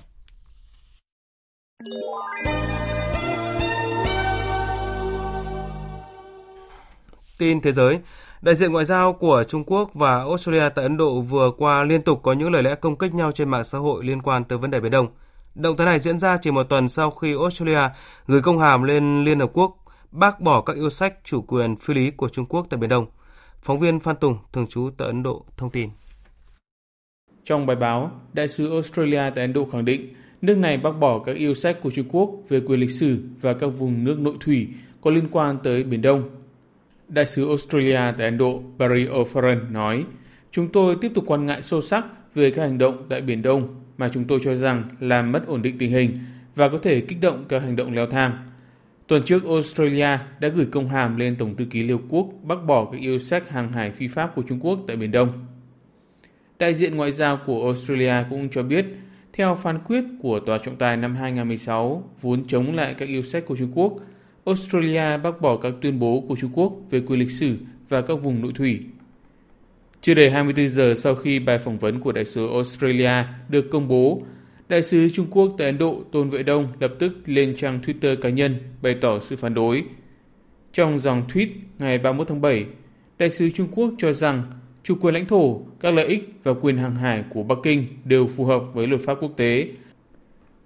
Tin 7.38 7.60
thế 7.60 7.72
giới, 7.72 7.98
đại 8.42 8.54
diện 8.54 8.72
ngoại 8.72 8.84
giao 8.84 9.12
của 9.12 9.44
Trung 9.48 9.64
Quốc 9.64 9.90
và 9.94 10.18
Australia 10.18 10.68
tại 10.74 10.82
Ấn 10.82 10.96
Độ 10.96 11.20
vừa 11.20 11.50
qua 11.58 11.84
liên 11.84 12.02
tục 12.02 12.20
có 12.22 12.32
những 12.32 12.52
lời 12.52 12.62
lẽ 12.62 12.74
công 12.74 12.98
kích 12.98 13.14
nhau 13.14 13.32
trên 13.32 13.48
mạng 13.48 13.64
xã 13.64 13.78
hội 13.78 14.04
liên 14.04 14.22
quan 14.22 14.44
tới 14.44 14.58
vấn 14.58 14.70
đề 14.70 14.80
Biển 14.80 14.90
Đông. 14.90 15.06
Động 15.54 15.76
thái 15.76 15.86
này 15.86 15.98
diễn 15.98 16.18
ra 16.18 16.36
chỉ 16.36 16.50
một 16.50 16.62
tuần 16.62 16.88
sau 16.88 17.10
khi 17.10 17.34
Australia 17.40 17.80
gửi 18.26 18.40
công 18.42 18.58
hàm 18.58 18.82
lên 18.82 19.24
Liên 19.24 19.40
Hợp 19.40 19.50
Quốc 19.52 19.76
bác 20.12 20.40
bỏ 20.40 20.60
các 20.60 20.76
yêu 20.76 20.90
sách 20.90 21.14
chủ 21.24 21.42
quyền 21.42 21.76
phi 21.76 21.94
lý 21.94 22.10
của 22.10 22.28
Trung 22.28 22.46
Quốc 22.46 22.66
tại 22.70 22.78
Biển 22.78 22.90
Đông. 22.90 23.06
Phóng 23.62 23.78
viên 23.78 24.00
Phan 24.00 24.16
Tùng, 24.16 24.38
thường 24.52 24.66
trú 24.66 24.90
tại 24.96 25.06
Ấn 25.06 25.22
Độ, 25.22 25.44
thông 25.56 25.70
tin. 25.70 25.90
Trong 27.44 27.66
bài 27.66 27.76
báo, 27.76 28.10
Đại 28.32 28.48
sứ 28.48 28.70
Australia 28.70 29.30
tại 29.34 29.44
Ấn 29.44 29.52
Độ 29.52 29.68
khẳng 29.72 29.84
định 29.84 30.14
nước 30.42 30.58
này 30.58 30.76
bác 30.76 30.90
bỏ 30.90 31.18
các 31.18 31.36
yêu 31.36 31.54
sách 31.54 31.80
của 31.82 31.90
Trung 31.90 32.08
Quốc 32.08 32.30
về 32.48 32.60
quyền 32.60 32.80
lịch 32.80 32.90
sử 32.90 33.22
và 33.40 33.52
các 33.54 33.66
vùng 33.66 34.04
nước 34.04 34.18
nội 34.18 34.34
thủy 34.40 34.68
có 35.00 35.10
liên 35.10 35.28
quan 35.30 35.58
tới 35.62 35.84
Biển 35.84 36.02
Đông. 36.02 36.28
Đại 37.08 37.26
sứ 37.26 37.48
Australia 37.48 38.00
tại 38.18 38.26
Ấn 38.26 38.38
Độ 38.38 38.62
Barry 38.78 39.06
O'Farrell 39.06 39.72
nói, 39.72 40.04
Chúng 40.50 40.68
tôi 40.72 40.96
tiếp 41.00 41.12
tục 41.14 41.24
quan 41.26 41.46
ngại 41.46 41.62
sâu 41.62 41.82
sắc 41.82 42.04
về 42.34 42.50
các 42.50 42.62
hành 42.62 42.78
động 42.78 43.06
tại 43.08 43.20
Biển 43.20 43.42
Đông 43.42 43.68
mà 43.98 44.10
chúng 44.14 44.24
tôi 44.24 44.40
cho 44.44 44.54
rằng 44.54 44.84
làm 45.00 45.32
mất 45.32 45.46
ổn 45.46 45.62
định 45.62 45.78
tình 45.78 45.92
hình 45.92 46.18
và 46.54 46.68
có 46.68 46.78
thể 46.78 47.00
kích 47.00 47.20
động 47.20 47.44
các 47.48 47.62
hành 47.62 47.76
động 47.76 47.92
leo 47.92 48.06
thang. 48.06 48.32
Tuần 49.06 49.22
trước, 49.22 49.44
Australia 49.44 50.18
đã 50.40 50.48
gửi 50.48 50.66
công 50.66 50.88
hàm 50.88 51.16
lên 51.16 51.36
Tổng 51.36 51.56
thư 51.56 51.64
ký 51.64 51.82
Liên 51.82 51.96
Hợp 51.96 52.04
Quốc 52.08 52.26
bác 52.42 52.64
bỏ 52.66 52.84
các 52.84 53.00
yêu 53.00 53.18
sách 53.18 53.50
hàng 53.50 53.72
hải 53.72 53.90
phi 53.90 54.08
pháp 54.08 54.34
của 54.34 54.42
Trung 54.42 54.60
Quốc 54.60 54.78
tại 54.86 54.96
Biển 54.96 55.10
Đông. 55.10 55.28
Đại 56.58 56.74
diện 56.74 56.96
ngoại 56.96 57.12
giao 57.12 57.38
của 57.46 57.64
Australia 57.64 58.14
cũng 58.30 58.48
cho 58.48 58.62
biết, 58.62 58.86
theo 59.32 59.54
phán 59.54 59.78
quyết 59.78 60.04
của 60.22 60.40
Tòa 60.40 60.58
trọng 60.58 60.76
tài 60.76 60.96
năm 60.96 61.14
2016 61.14 62.10
vốn 62.20 62.46
chống 62.48 62.74
lại 62.74 62.94
các 62.98 63.08
yêu 63.08 63.22
sách 63.22 63.44
của 63.46 63.56
Trung 63.56 63.72
Quốc, 63.74 63.92
Australia 64.46 65.18
bác 65.18 65.40
bỏ 65.40 65.56
các 65.56 65.72
tuyên 65.80 65.98
bố 65.98 66.24
của 66.28 66.36
Trung 66.40 66.50
Quốc 66.54 66.72
về 66.90 67.00
quyền 67.00 67.20
lịch 67.20 67.30
sử 67.30 67.56
và 67.88 68.02
các 68.02 68.14
vùng 68.14 68.42
nội 68.42 68.52
thủy 68.54 68.80
chưa 70.02 70.14
đầy 70.14 70.30
24 70.30 70.68
giờ 70.68 70.94
sau 70.96 71.14
khi 71.14 71.38
bài 71.38 71.58
phỏng 71.58 71.78
vấn 71.78 72.00
của 72.00 72.12
đại 72.12 72.24
sứ 72.24 72.48
Australia 72.52 73.10
được 73.48 73.70
công 73.70 73.88
bố, 73.88 74.22
đại 74.68 74.82
sứ 74.82 75.08
Trung 75.08 75.26
Quốc 75.30 75.54
tại 75.58 75.66
Ấn 75.66 75.78
Độ 75.78 76.02
Tôn 76.12 76.30
Vệ 76.30 76.42
Đông 76.42 76.68
lập 76.80 76.92
tức 76.98 77.12
lên 77.26 77.56
trang 77.56 77.80
Twitter 77.86 78.16
cá 78.16 78.28
nhân 78.28 78.56
bày 78.82 78.96
tỏ 79.00 79.18
sự 79.18 79.36
phản 79.36 79.54
đối. 79.54 79.84
Trong 80.72 80.98
dòng 80.98 81.22
tweet 81.28 81.46
ngày 81.78 81.98
31 81.98 82.28
tháng 82.28 82.40
7, 82.40 82.66
đại 83.18 83.30
sứ 83.30 83.50
Trung 83.50 83.68
Quốc 83.72 83.90
cho 83.98 84.12
rằng 84.12 84.42
chủ 84.82 84.94
quyền 85.00 85.14
lãnh 85.14 85.26
thổ, 85.26 85.60
các 85.80 85.94
lợi 85.94 86.06
ích 86.06 86.32
và 86.44 86.52
quyền 86.60 86.76
hàng 86.76 86.96
hải 86.96 87.24
của 87.30 87.42
Bắc 87.42 87.58
Kinh 87.62 87.86
đều 88.04 88.26
phù 88.26 88.44
hợp 88.44 88.62
với 88.74 88.86
luật 88.86 89.00
pháp 89.00 89.14
quốc 89.20 89.32
tế. 89.36 89.68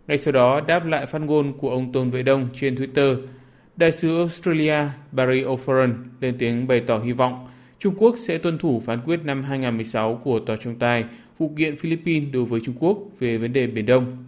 Ngay 0.06 0.18
sau 0.18 0.32
đó, 0.32 0.60
đáp 0.60 0.86
lại 0.86 1.06
phát 1.06 1.20
ngôn 1.22 1.58
của 1.58 1.70
ông 1.70 1.92
Tôn 1.92 2.10
Vệ 2.10 2.22
Đông 2.22 2.48
trên 2.60 2.74
Twitter, 2.74 3.16
đại 3.76 3.92
sứ 3.92 4.18
Australia 4.18 4.76
Barry 5.12 5.42
O'Farrell 5.42 5.94
lên 6.20 6.34
tiếng 6.38 6.66
bày 6.66 6.80
tỏ 6.80 6.98
hy 6.98 7.12
vọng 7.12 7.46
Trung 7.80 7.94
Quốc 7.98 8.14
sẽ 8.18 8.38
tuân 8.38 8.58
thủ 8.58 8.82
phán 8.86 9.00
quyết 9.06 9.20
năm 9.24 9.42
2016 9.42 10.20
của 10.24 10.38
Tòa 10.38 10.56
trọng 10.56 10.74
tài 10.74 11.04
vụ 11.38 11.52
kiện 11.56 11.76
Philippines 11.76 12.32
đối 12.32 12.44
với 12.44 12.60
Trung 12.60 12.74
Quốc 12.78 12.98
về 13.18 13.38
vấn 13.38 13.52
đề 13.52 13.66
Biển 13.66 13.86
Đông, 13.86 14.24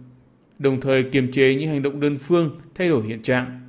đồng 0.59 0.81
thời 0.81 1.03
kiềm 1.03 1.31
chế 1.31 1.55
những 1.55 1.69
hành 1.69 1.83
động 1.83 1.99
đơn 1.99 2.17
phương 2.17 2.59
thay 2.75 2.89
đổi 2.89 3.07
hiện 3.07 3.21
trạng. 3.21 3.61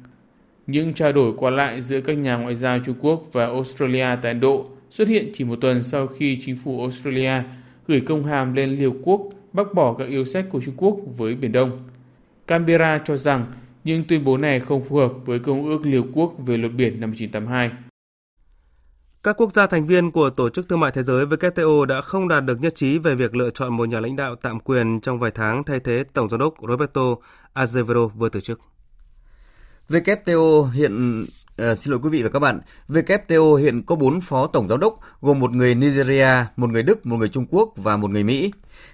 Những 0.66 0.95
trao 0.95 1.12
đổi 1.12 1.33
qua 1.37 1.51
lại 1.51 1.83
giữa 1.83 2.01
các 2.01 2.12
nhà 2.12 2.37
ngoại 2.37 2.55
giao 2.55 2.79
Trung 2.79 2.97
Quốc 3.01 3.29
và 3.33 3.47
Australia 3.47 4.07
tại 4.23 4.33
Ấn 4.33 4.40
Độ 4.40 4.66
xuất 4.90 5.09
hiện 5.09 5.31
chỉ 5.35 5.45
một 5.45 5.57
tuần 5.61 5.83
sau 5.83 6.07
khi 6.07 6.38
chính 6.45 6.57
phủ 6.57 6.81
Australia 6.81 7.33
gửi 7.88 8.01
công 8.01 8.25
hàm 8.25 8.55
lên 8.55 8.71
Liêu 8.71 8.95
Quốc 9.03 9.23
bác 9.53 9.75
bỏ 9.75 9.95
các 9.95 10.09
yêu 10.09 10.25
sách 10.25 10.45
của 10.51 10.61
Trung 10.64 10.75
Quốc 10.77 10.97
với 11.16 11.35
Biển 11.35 11.53
Đông. 11.53 11.88
Canberra 12.47 13.01
cho 13.07 13.16
rằng 13.16 13.47
những 13.85 14.05
tuyên 14.05 14.25
bố 14.25 14.37
này 14.37 14.61
không 14.61 14.85
phù 14.85 14.97
hợp 14.97 15.12
với 15.25 15.38
Công 15.38 15.66
ước 15.66 15.87
Liêu 15.87 16.07
Quốc 16.12 16.35
về 16.47 16.57
luật 16.57 16.73
biển 16.73 17.01
năm 17.01 17.11
1982. 17.11 17.71
Các 19.22 19.37
quốc 19.40 19.52
gia 19.54 19.66
thành 19.66 19.87
viên 19.87 20.11
của 20.11 20.30
Tổ 20.30 20.50
chức 20.50 20.68
Thương 20.68 20.80
mại 20.80 20.90
Thế 20.90 21.02
giới 21.02 21.26
WTO 21.26 21.85
đã 21.85 22.00
không 22.00 22.28
đạt 22.28 22.44
được 22.44 22.61
nhất 22.61 22.74
trí 22.76 22.98
về 22.98 23.14
việc 23.14 23.35
lựa 23.35 23.50
chọn 23.50 23.76
một 23.76 23.88
nhà 23.88 24.00
lãnh 24.00 24.16
đạo 24.16 24.37
tạm 24.37 24.61
quyền 24.61 25.00
trong 25.00 25.18
vài 25.18 25.30
tháng 25.30 25.64
thay 25.64 25.80
thế 25.80 26.04
Tổng 26.12 26.28
giám 26.28 26.40
đốc 26.40 26.54
Roberto 26.68 27.02
Azevedo 27.54 28.09
vừa 28.09 28.28
từ 28.28 28.40
chức. 28.40 28.61
WTO 29.88 30.70
hiện 30.70 31.24
À, 31.61 31.74
xin 31.74 31.90
lỗi 31.90 32.00
quý 32.02 32.09
vị 32.11 32.22
và 32.22 32.28
các 32.28 32.38
bạn, 32.38 32.61
WTO 32.88 33.56
hiện 33.56 33.83
có 33.83 33.96
4 33.96 34.20
phó 34.20 34.46
tổng 34.46 34.68
giám 34.68 34.80
đốc 34.80 35.00
gồm 35.20 35.38
một 35.38 35.50
người 35.50 35.74
Nigeria, 35.74 36.44
một 36.56 36.70
người 36.70 36.83
Đức, 36.83 37.06
một 37.06 37.16
người 37.16 37.28
Trung 37.28 37.46
Quốc 37.50 37.72
và 37.76 37.96
một 37.96 38.11
người 38.11 38.24
Mỹ. 38.24 38.50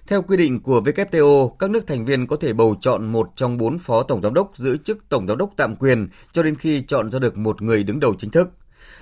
Theo 0.07 0.23
quy 0.23 0.37
định 0.37 0.61
của 0.61 0.81
WTO, 0.81 1.49
các 1.49 1.71
nước 1.71 1.87
thành 1.87 2.05
viên 2.05 2.27
có 2.27 2.37
thể 2.37 2.53
bầu 2.53 2.77
chọn 2.81 3.13
một 3.13 3.31
trong 3.35 3.59
4 3.59 3.79
phó 3.79 4.03
tổng 4.03 4.23
giám 4.23 4.35
đốc 4.35 4.51
giữ 4.55 4.77
chức 4.77 5.09
tổng 5.09 5.27
giám 5.27 5.39
đốc 5.39 5.51
tạm 5.57 5.77
quyền 5.77 6.09
cho 6.33 6.43
đến 6.43 6.57
khi 6.57 6.81
chọn 6.81 7.11
ra 7.11 7.19
được 7.19 7.39
một 7.39 7.63
người 7.63 7.83
đứng 7.83 8.01
đầu 8.01 8.15
chính 8.19 8.31
thức. 8.31 8.49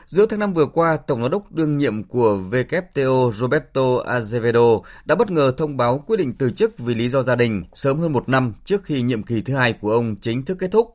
Giữa 0.07 0.27
tháng 0.27 0.38
5 0.38 0.55
vừa 0.55 0.66
qua, 0.66 0.97
Tổng 0.97 1.23
giám 1.23 1.31
đốc 1.31 1.53
đương 1.53 1.79
nhiệm 1.79 2.05
của 2.05 2.38
WTO 2.51 3.33
Roberto 3.33 3.83
Azevedo 3.83 4.81
đã 5.05 5.14
bất 5.14 5.31
ngờ 5.31 5.53
thông 5.57 5.77
báo 5.77 6.05
quyết 6.07 6.16
định 6.16 6.35
từ 6.38 6.51
chức 6.51 6.79
vì 6.79 6.94
lý 6.94 7.09
do 7.09 7.23
gia 7.23 7.35
đình 7.35 7.64
sớm 7.75 7.99
hơn 7.99 8.12
một 8.12 8.29
năm 8.29 8.53
trước 8.64 8.85
khi 8.85 9.03
nhiệm 9.03 9.23
kỳ 9.23 9.40
thứ 9.40 9.55
hai 9.55 9.73
của 9.73 9.92
ông 9.92 10.16
chính 10.16 10.42
thức 10.42 10.59
kết 10.61 10.70
thúc. 10.70 10.94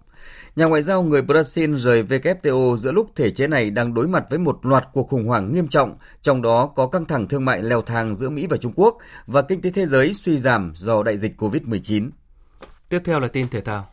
Nhà 0.56 0.66
ngoại 0.66 0.82
giao 0.82 1.04
người 1.04 1.22
Brazil 1.22 1.76
rời 1.76 2.04
WTO 2.04 2.76
giữa 2.76 2.92
lúc 2.92 3.12
thể 3.16 3.32
chế 3.32 3.48
này 3.48 3.70
đang 3.70 3.94
đối 3.94 4.08
mặt 4.08 4.26
với 4.30 4.40
một 4.40 4.66
loạt 4.66 4.88
cuộc 4.94 5.10
khủng 5.10 5.26
hoảng 5.26 5.54
nghiêm 5.54 5.68
trọng, 5.68 5.98
trong 6.22 6.42
đó 6.42 6.66
có 6.76 6.88
căng 6.88 7.06
thẳng 7.06 7.28
thương 7.28 7.46
mại 7.46 7.64
leo 7.64 7.82
thang 7.82 8.16
giữa 8.16 8.30
Mỹ 8.30 8.48
và 8.48 8.58
Trung 8.58 8.74
Quốc 8.76 8.98
và 9.28 9.42
kinh 9.42 9.62
tế 9.62 9.70
thế 9.70 9.86
giới 9.86 10.14
suy 10.14 10.38
giảm 10.38 10.72
do 10.76 11.04
đại 11.04 11.18
dịch 11.18 11.42
COVID-19. 11.42 12.10
Tiếp 12.90 13.02
theo 13.06 13.20
là 13.20 13.28
tin 13.28 13.50
thể 13.50 13.62
thao. 13.62 13.88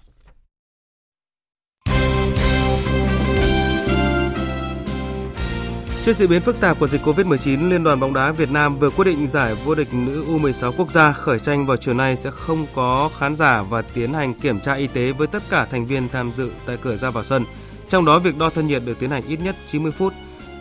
Trước 6.06 6.16
diễn 6.16 6.30
biến 6.30 6.42
phức 6.42 6.60
tạp 6.60 6.78
của 6.78 6.88
dịch 6.88 7.00
Covid-19, 7.04 7.68
Liên 7.68 7.84
đoàn 7.84 8.00
bóng 8.00 8.14
đá 8.14 8.32
Việt 8.32 8.50
Nam 8.50 8.78
vừa 8.78 8.90
quyết 8.90 9.04
định 9.04 9.26
giải 9.26 9.54
vô 9.64 9.74
địch 9.74 9.94
nữ 9.94 10.24
U16 10.28 10.72
quốc 10.76 10.90
gia 10.90 11.12
khởi 11.12 11.38
tranh 11.38 11.66
vào 11.66 11.76
chiều 11.76 11.94
nay 11.94 12.16
sẽ 12.16 12.30
không 12.30 12.66
có 12.74 13.10
khán 13.18 13.36
giả 13.36 13.62
và 13.62 13.82
tiến 13.82 14.12
hành 14.12 14.34
kiểm 14.34 14.60
tra 14.60 14.74
y 14.74 14.86
tế 14.86 15.12
với 15.12 15.26
tất 15.26 15.42
cả 15.50 15.64
thành 15.70 15.86
viên 15.86 16.08
tham 16.08 16.32
dự 16.32 16.50
tại 16.66 16.78
cửa 16.82 16.96
ra 16.96 17.10
vào 17.10 17.24
sân. 17.24 17.44
Trong 17.88 18.04
đó 18.04 18.18
việc 18.18 18.38
đo 18.38 18.50
thân 18.50 18.66
nhiệt 18.66 18.82
được 18.86 18.98
tiến 18.98 19.10
hành 19.10 19.22
ít 19.28 19.40
nhất 19.40 19.56
90 19.66 19.92
phút 19.92 20.12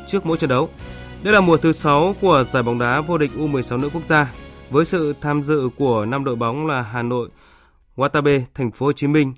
trước 0.07 0.25
mỗi 0.25 0.37
trận 0.37 0.49
đấu. 0.49 0.69
Đây 1.23 1.33
là 1.33 1.41
mùa 1.41 1.57
thứ 1.57 1.73
6 1.73 2.15
của 2.21 2.43
giải 2.51 2.63
bóng 2.63 2.79
đá 2.79 3.01
vô 3.01 3.17
địch 3.17 3.31
U16 3.37 3.79
nữ 3.79 3.89
quốc 3.93 4.05
gia 4.05 4.31
với 4.69 4.85
sự 4.85 5.13
tham 5.21 5.43
dự 5.43 5.69
của 5.77 6.05
năm 6.05 6.23
đội 6.23 6.35
bóng 6.35 6.67
là 6.67 6.81
Hà 6.81 7.01
Nội, 7.01 7.29
Watabe, 7.95 8.41
Thành 8.53 8.71
phố 8.71 8.85
Hồ 8.85 8.91
Chí 8.91 9.07
Minh, 9.07 9.33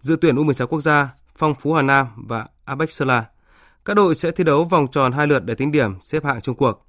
dự 0.00 0.16
tuyển 0.20 0.36
U16 0.36 0.66
quốc 0.66 0.80
gia, 0.80 1.08
Phong 1.36 1.54
Phú 1.54 1.72
Hà 1.72 1.82
Nam 1.82 2.06
và 2.16 2.46
Abexela. 2.64 3.20
Sơn 3.20 3.39
các 3.84 3.94
đội 3.94 4.14
sẽ 4.14 4.30
thi 4.30 4.44
đấu 4.44 4.64
vòng 4.64 4.86
tròn 4.92 5.12
hai 5.12 5.26
lượt 5.26 5.44
để 5.44 5.54
tính 5.54 5.72
điểm 5.72 6.00
xếp 6.00 6.24
hạng 6.24 6.40
chung 6.40 6.56
cuộc. 6.56 6.86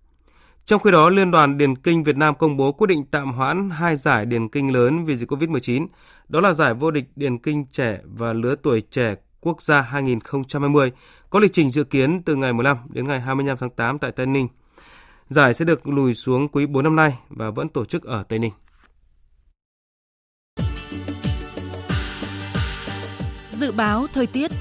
Trong 0.65 0.81
khi 0.81 0.91
đó, 0.91 1.09
Liên 1.09 1.31
đoàn 1.31 1.57
Điền 1.57 1.75
Kinh 1.75 2.03
Việt 2.03 2.17
Nam 2.17 2.35
công 2.35 2.57
bố 2.57 2.71
quyết 2.71 2.87
định 2.87 3.05
tạm 3.11 3.33
hoãn 3.33 3.69
hai 3.69 3.95
giải 3.95 4.25
điền 4.25 4.49
kinh 4.49 4.73
lớn 4.73 5.05
vì 5.05 5.17
dịch 5.17 5.31
Covid-19. 5.31 5.87
Đó 6.27 6.41
là 6.41 6.53
giải 6.53 6.73
vô 6.73 6.91
địch 6.91 7.05
điền 7.15 7.37
kinh 7.37 7.65
trẻ 7.71 7.99
và 8.03 8.33
lứa 8.33 8.55
tuổi 8.63 8.81
trẻ 8.81 9.15
quốc 9.41 9.61
gia 9.61 9.81
2020, 9.81 10.91
có 11.29 11.39
lịch 11.39 11.53
trình 11.53 11.69
dự 11.69 11.83
kiến 11.83 12.23
từ 12.23 12.35
ngày 12.35 12.53
15 12.53 12.77
đến 12.89 13.07
ngày 13.07 13.19
25 13.19 13.57
tháng 13.57 13.69
8 13.69 13.99
tại 13.99 14.11
Tây 14.11 14.25
Ninh. 14.25 14.47
Giải 15.29 15.53
sẽ 15.53 15.65
được 15.65 15.87
lùi 15.87 16.13
xuống 16.13 16.47
quý 16.47 16.65
4 16.65 16.83
năm 16.83 16.95
nay 16.95 17.17
và 17.29 17.51
vẫn 17.51 17.69
tổ 17.69 17.85
chức 17.85 18.03
ở 18.03 18.23
Tây 18.23 18.39
Ninh. 18.39 18.51
Dự 23.49 23.71
báo 23.71 24.07
thời 24.13 24.27
tiết 24.27 24.51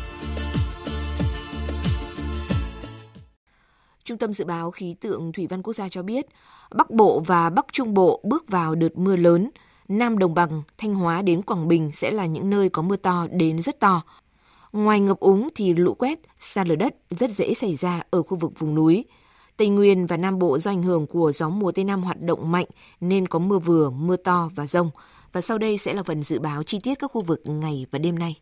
Trung 4.10 4.18
tâm 4.18 4.32
Dự 4.32 4.44
báo 4.44 4.70
Khí 4.70 4.94
tượng 5.00 5.32
Thủy 5.32 5.46
văn 5.46 5.62
Quốc 5.62 5.72
gia 5.72 5.88
cho 5.88 6.02
biết, 6.02 6.26
Bắc 6.74 6.90
Bộ 6.90 7.22
và 7.26 7.50
Bắc 7.50 7.66
Trung 7.72 7.94
Bộ 7.94 8.20
bước 8.24 8.44
vào 8.48 8.74
đợt 8.74 8.98
mưa 8.98 9.16
lớn. 9.16 9.50
Nam 9.88 10.18
Đồng 10.18 10.34
Bằng, 10.34 10.62
Thanh 10.78 10.94
Hóa 10.94 11.22
đến 11.22 11.42
Quảng 11.42 11.68
Bình 11.68 11.90
sẽ 11.94 12.10
là 12.10 12.26
những 12.26 12.50
nơi 12.50 12.68
có 12.68 12.82
mưa 12.82 12.96
to 12.96 13.26
đến 13.30 13.62
rất 13.62 13.80
to. 13.80 14.02
Ngoài 14.72 15.00
ngập 15.00 15.20
úng 15.20 15.48
thì 15.54 15.74
lũ 15.74 15.94
quét, 15.94 16.18
sạt 16.38 16.68
lở 16.68 16.76
đất 16.76 16.94
rất 17.10 17.30
dễ 17.30 17.54
xảy 17.54 17.76
ra 17.76 18.02
ở 18.10 18.22
khu 18.22 18.36
vực 18.36 18.58
vùng 18.58 18.74
núi. 18.74 19.04
Tây 19.56 19.68
Nguyên 19.68 20.06
và 20.06 20.16
Nam 20.16 20.38
Bộ 20.38 20.58
do 20.58 20.70
ảnh 20.70 20.82
hưởng 20.82 21.06
của 21.06 21.32
gió 21.32 21.48
mùa 21.48 21.72
Tây 21.72 21.84
Nam 21.84 22.02
hoạt 22.02 22.22
động 22.22 22.52
mạnh 22.52 22.66
nên 23.00 23.28
có 23.28 23.38
mưa 23.38 23.58
vừa, 23.58 23.90
mưa 23.90 24.16
to 24.16 24.50
và 24.54 24.66
rông. 24.66 24.90
Và 25.32 25.40
sau 25.40 25.58
đây 25.58 25.78
sẽ 25.78 25.92
là 25.92 26.02
phần 26.02 26.22
dự 26.22 26.38
báo 26.38 26.62
chi 26.62 26.78
tiết 26.82 26.94
các 26.98 27.10
khu 27.10 27.20
vực 27.20 27.42
ngày 27.44 27.86
và 27.90 27.98
đêm 27.98 28.18
nay. 28.18 28.36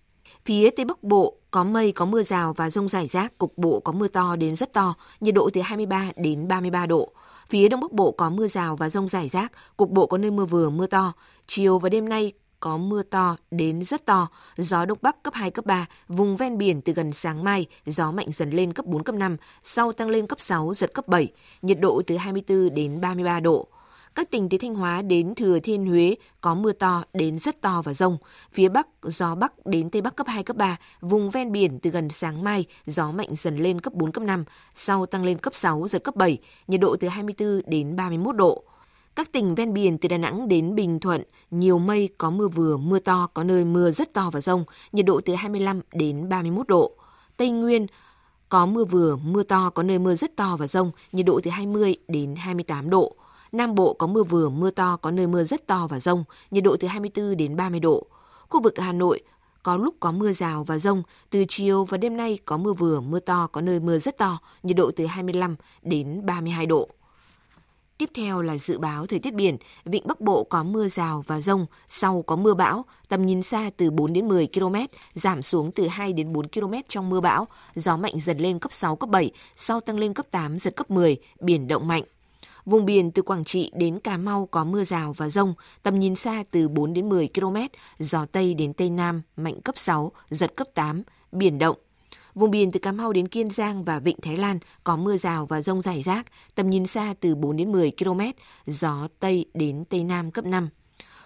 Phía 0.44 0.70
Tây 0.70 0.84
Bắc 0.84 1.02
Bộ 1.02 1.34
có 1.50 1.64
mây, 1.64 1.92
có 1.92 2.04
mưa 2.04 2.22
rào 2.22 2.52
và 2.52 2.70
rông 2.70 2.88
rải 2.88 3.06
rác, 3.06 3.38
cục 3.38 3.58
bộ 3.58 3.80
có 3.80 3.92
mưa 3.92 4.08
to 4.08 4.36
đến 4.36 4.56
rất 4.56 4.72
to, 4.72 4.94
nhiệt 5.20 5.34
độ 5.34 5.50
từ 5.52 5.60
23 5.60 6.10
đến 6.16 6.48
33 6.48 6.86
độ. 6.86 7.12
Phía 7.48 7.68
Đông 7.68 7.80
Bắc 7.80 7.92
Bộ 7.92 8.10
có 8.10 8.30
mưa 8.30 8.48
rào 8.48 8.76
và 8.76 8.90
rông 8.90 9.08
rải 9.08 9.28
rác, 9.28 9.52
cục 9.76 9.90
bộ 9.90 10.06
có 10.06 10.18
nơi 10.18 10.30
mưa 10.30 10.44
vừa, 10.44 10.70
mưa 10.70 10.86
to. 10.86 11.12
Chiều 11.46 11.78
và 11.78 11.88
đêm 11.88 12.08
nay 12.08 12.32
có 12.60 12.76
mưa 12.76 13.02
to 13.02 13.36
đến 13.50 13.84
rất 13.84 14.06
to, 14.06 14.28
gió 14.56 14.84
đông 14.84 14.98
bắc 15.02 15.22
cấp 15.22 15.34
2, 15.34 15.50
cấp 15.50 15.66
3, 15.66 15.86
vùng 16.08 16.36
ven 16.36 16.58
biển 16.58 16.80
từ 16.80 16.92
gần 16.92 17.12
sáng 17.12 17.44
mai, 17.44 17.66
gió 17.86 18.12
mạnh 18.12 18.26
dần 18.32 18.50
lên 18.50 18.72
cấp 18.72 18.86
4, 18.86 19.02
cấp 19.04 19.14
5, 19.14 19.36
sau 19.62 19.92
tăng 19.92 20.08
lên 20.08 20.26
cấp 20.26 20.40
6, 20.40 20.74
giật 20.74 20.94
cấp 20.94 21.08
7, 21.08 21.28
nhiệt 21.62 21.80
độ 21.80 22.02
từ 22.06 22.16
24 22.16 22.74
đến 22.74 23.00
33 23.00 23.40
độ. 23.40 23.68
Các 24.18 24.30
tỉnh 24.30 24.48
từ 24.48 24.58
Thanh 24.58 24.74
Hóa 24.74 25.02
đến 25.02 25.34
Thừa 25.34 25.58
Thiên 25.58 25.86
Huế 25.86 26.16
có 26.40 26.54
mưa 26.54 26.72
to 26.72 27.02
đến 27.12 27.38
rất 27.38 27.60
to 27.60 27.82
và 27.82 27.94
rông. 27.94 28.16
Phía 28.52 28.68
Bắc, 28.68 28.88
gió 29.02 29.34
Bắc 29.34 29.66
đến 29.66 29.90
Tây 29.90 30.02
Bắc 30.02 30.16
cấp 30.16 30.26
2, 30.26 30.42
cấp 30.42 30.56
3. 30.56 30.76
Vùng 31.00 31.30
ven 31.30 31.52
biển 31.52 31.78
từ 31.78 31.90
gần 31.90 32.10
sáng 32.10 32.44
mai, 32.44 32.64
gió 32.86 33.12
mạnh 33.12 33.28
dần 33.38 33.56
lên 33.56 33.80
cấp 33.80 33.94
4, 33.94 34.12
cấp 34.12 34.24
5. 34.24 34.44
Sau 34.74 35.06
tăng 35.06 35.24
lên 35.24 35.38
cấp 35.38 35.54
6, 35.54 35.88
giật 35.88 36.04
cấp 36.04 36.16
7. 36.16 36.38
Nhiệt 36.66 36.80
độ 36.80 36.96
từ 37.00 37.08
24 37.08 37.60
đến 37.66 37.96
31 37.96 38.36
độ. 38.36 38.62
Các 39.16 39.32
tỉnh 39.32 39.54
ven 39.54 39.72
biển 39.74 39.98
từ 39.98 40.08
Đà 40.08 40.18
Nẵng 40.18 40.48
đến 40.48 40.74
Bình 40.74 41.00
Thuận, 41.00 41.22
nhiều 41.50 41.78
mây, 41.78 42.08
có 42.18 42.30
mưa 42.30 42.48
vừa, 42.48 42.76
mưa 42.76 42.98
to, 42.98 43.28
có 43.34 43.44
nơi 43.44 43.64
mưa 43.64 43.90
rất 43.90 44.12
to 44.12 44.30
và 44.32 44.40
rông, 44.40 44.64
nhiệt 44.92 45.06
độ 45.06 45.20
từ 45.24 45.34
25 45.34 45.80
đến 45.92 46.28
31 46.28 46.68
độ. 46.68 46.92
Tây 47.36 47.50
Nguyên, 47.50 47.86
có 48.48 48.66
mưa 48.66 48.84
vừa, 48.84 49.16
mưa 49.16 49.42
to, 49.42 49.70
có 49.70 49.82
nơi 49.82 49.98
mưa 49.98 50.14
rất 50.14 50.36
to 50.36 50.56
và 50.56 50.66
rông, 50.66 50.90
nhiệt 51.12 51.26
độ 51.26 51.40
từ 51.42 51.50
20 51.50 51.96
đến 52.08 52.34
28 52.36 52.90
độ. 52.90 53.16
Nam 53.52 53.74
Bộ 53.74 53.94
có 53.94 54.06
mưa 54.06 54.22
vừa, 54.22 54.48
mưa 54.48 54.70
to, 54.70 54.96
có 54.96 55.10
nơi 55.10 55.26
mưa 55.26 55.44
rất 55.44 55.66
to 55.66 55.86
và 55.86 56.00
rông, 56.00 56.24
nhiệt 56.50 56.64
độ 56.64 56.76
từ 56.80 56.88
24 56.88 57.36
đến 57.36 57.56
30 57.56 57.80
độ. 57.80 58.06
Khu 58.48 58.62
vực 58.62 58.78
Hà 58.78 58.92
Nội 58.92 59.20
có 59.62 59.76
lúc 59.76 59.94
có 60.00 60.12
mưa 60.12 60.32
rào 60.32 60.64
và 60.64 60.78
rông, 60.78 61.02
từ 61.30 61.44
chiều 61.48 61.84
và 61.84 61.98
đêm 61.98 62.16
nay 62.16 62.38
có 62.44 62.56
mưa 62.56 62.72
vừa, 62.72 63.00
mưa 63.00 63.20
to, 63.20 63.46
có 63.46 63.60
nơi 63.60 63.80
mưa 63.80 63.98
rất 63.98 64.18
to, 64.18 64.38
nhiệt 64.62 64.76
độ 64.76 64.90
từ 64.96 65.06
25 65.06 65.56
đến 65.82 66.26
32 66.26 66.66
độ. 66.66 66.88
Tiếp 67.98 68.10
theo 68.14 68.42
là 68.42 68.56
dự 68.56 68.78
báo 68.78 69.06
thời 69.06 69.18
tiết 69.18 69.34
biển, 69.34 69.56
vịnh 69.84 70.06
Bắc 70.06 70.20
Bộ 70.20 70.44
có 70.44 70.62
mưa 70.62 70.88
rào 70.88 71.24
và 71.26 71.40
rông, 71.40 71.66
sau 71.86 72.22
có 72.22 72.36
mưa 72.36 72.54
bão, 72.54 72.84
tầm 73.08 73.26
nhìn 73.26 73.42
xa 73.42 73.70
từ 73.76 73.90
4 73.90 74.12
đến 74.12 74.28
10 74.28 74.48
km, 74.54 74.74
giảm 75.14 75.42
xuống 75.42 75.72
từ 75.72 75.86
2 75.86 76.12
đến 76.12 76.32
4 76.32 76.48
km 76.48 76.74
trong 76.88 77.10
mưa 77.10 77.20
bão, 77.20 77.48
gió 77.74 77.96
mạnh 77.96 78.14
dần 78.20 78.38
lên 78.38 78.58
cấp 78.58 78.72
6, 78.72 78.96
cấp 78.96 79.10
7, 79.10 79.30
sau 79.56 79.80
tăng 79.80 79.98
lên 79.98 80.14
cấp 80.14 80.26
8, 80.30 80.58
giật 80.58 80.76
cấp 80.76 80.90
10, 80.90 81.16
biển 81.40 81.68
động 81.68 81.88
mạnh. 81.88 82.02
Vùng 82.68 82.84
biển 82.84 83.10
từ 83.10 83.22
Quảng 83.22 83.44
Trị 83.44 83.70
đến 83.74 83.98
Cà 83.98 84.16
Mau 84.16 84.48
có 84.50 84.64
mưa 84.64 84.84
rào 84.84 85.12
và 85.12 85.28
rông, 85.28 85.54
tầm 85.82 85.98
nhìn 85.98 86.14
xa 86.14 86.44
từ 86.50 86.68
4 86.68 86.92
đến 86.94 87.08
10 87.08 87.28
km, 87.34 87.56
gió 87.98 88.26
Tây 88.26 88.54
đến 88.54 88.72
Tây 88.72 88.90
Nam 88.90 89.22
mạnh 89.36 89.60
cấp 89.60 89.78
6, 89.78 90.12
giật 90.30 90.56
cấp 90.56 90.66
8, 90.74 91.02
biển 91.32 91.58
động. 91.58 91.76
Vùng 92.34 92.50
biển 92.50 92.70
từ 92.70 92.80
Cà 92.80 92.92
Mau 92.92 93.12
đến 93.12 93.28
Kiên 93.28 93.50
Giang 93.50 93.84
và 93.84 93.98
Vịnh 93.98 94.20
Thái 94.22 94.36
Lan 94.36 94.58
có 94.84 94.96
mưa 94.96 95.16
rào 95.16 95.46
và 95.46 95.62
rông 95.62 95.82
rải 95.82 96.02
rác, 96.02 96.26
tầm 96.54 96.70
nhìn 96.70 96.86
xa 96.86 97.14
từ 97.20 97.34
4 97.34 97.56
đến 97.56 97.72
10 97.72 97.92
km, 97.98 98.20
gió 98.66 99.08
Tây 99.20 99.46
đến 99.54 99.84
Tây 99.84 100.04
Nam 100.04 100.30
cấp 100.30 100.44
5. 100.44 100.68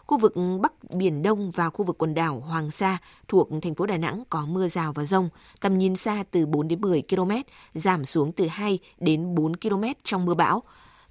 Khu 0.06 0.18
vực 0.18 0.34
Bắc 0.60 0.72
Biển 0.94 1.22
Đông 1.22 1.50
và 1.50 1.70
khu 1.70 1.84
vực 1.84 1.98
quần 1.98 2.14
đảo 2.14 2.40
Hoàng 2.40 2.70
Sa 2.70 2.98
thuộc 3.28 3.48
thành 3.62 3.74
phố 3.74 3.86
Đà 3.86 3.96
Nẵng 3.96 4.22
có 4.30 4.46
mưa 4.46 4.68
rào 4.68 4.92
và 4.92 5.04
rông, 5.04 5.28
tầm 5.60 5.78
nhìn 5.78 5.96
xa 5.96 6.24
từ 6.30 6.46
4 6.46 6.68
đến 6.68 6.80
10 6.80 7.02
km, 7.10 7.32
giảm 7.74 8.04
xuống 8.04 8.32
từ 8.32 8.46
2 8.46 8.78
đến 9.00 9.34
4 9.34 9.56
km 9.56 9.84
trong 10.04 10.24
mưa 10.24 10.34
bão. 10.34 10.62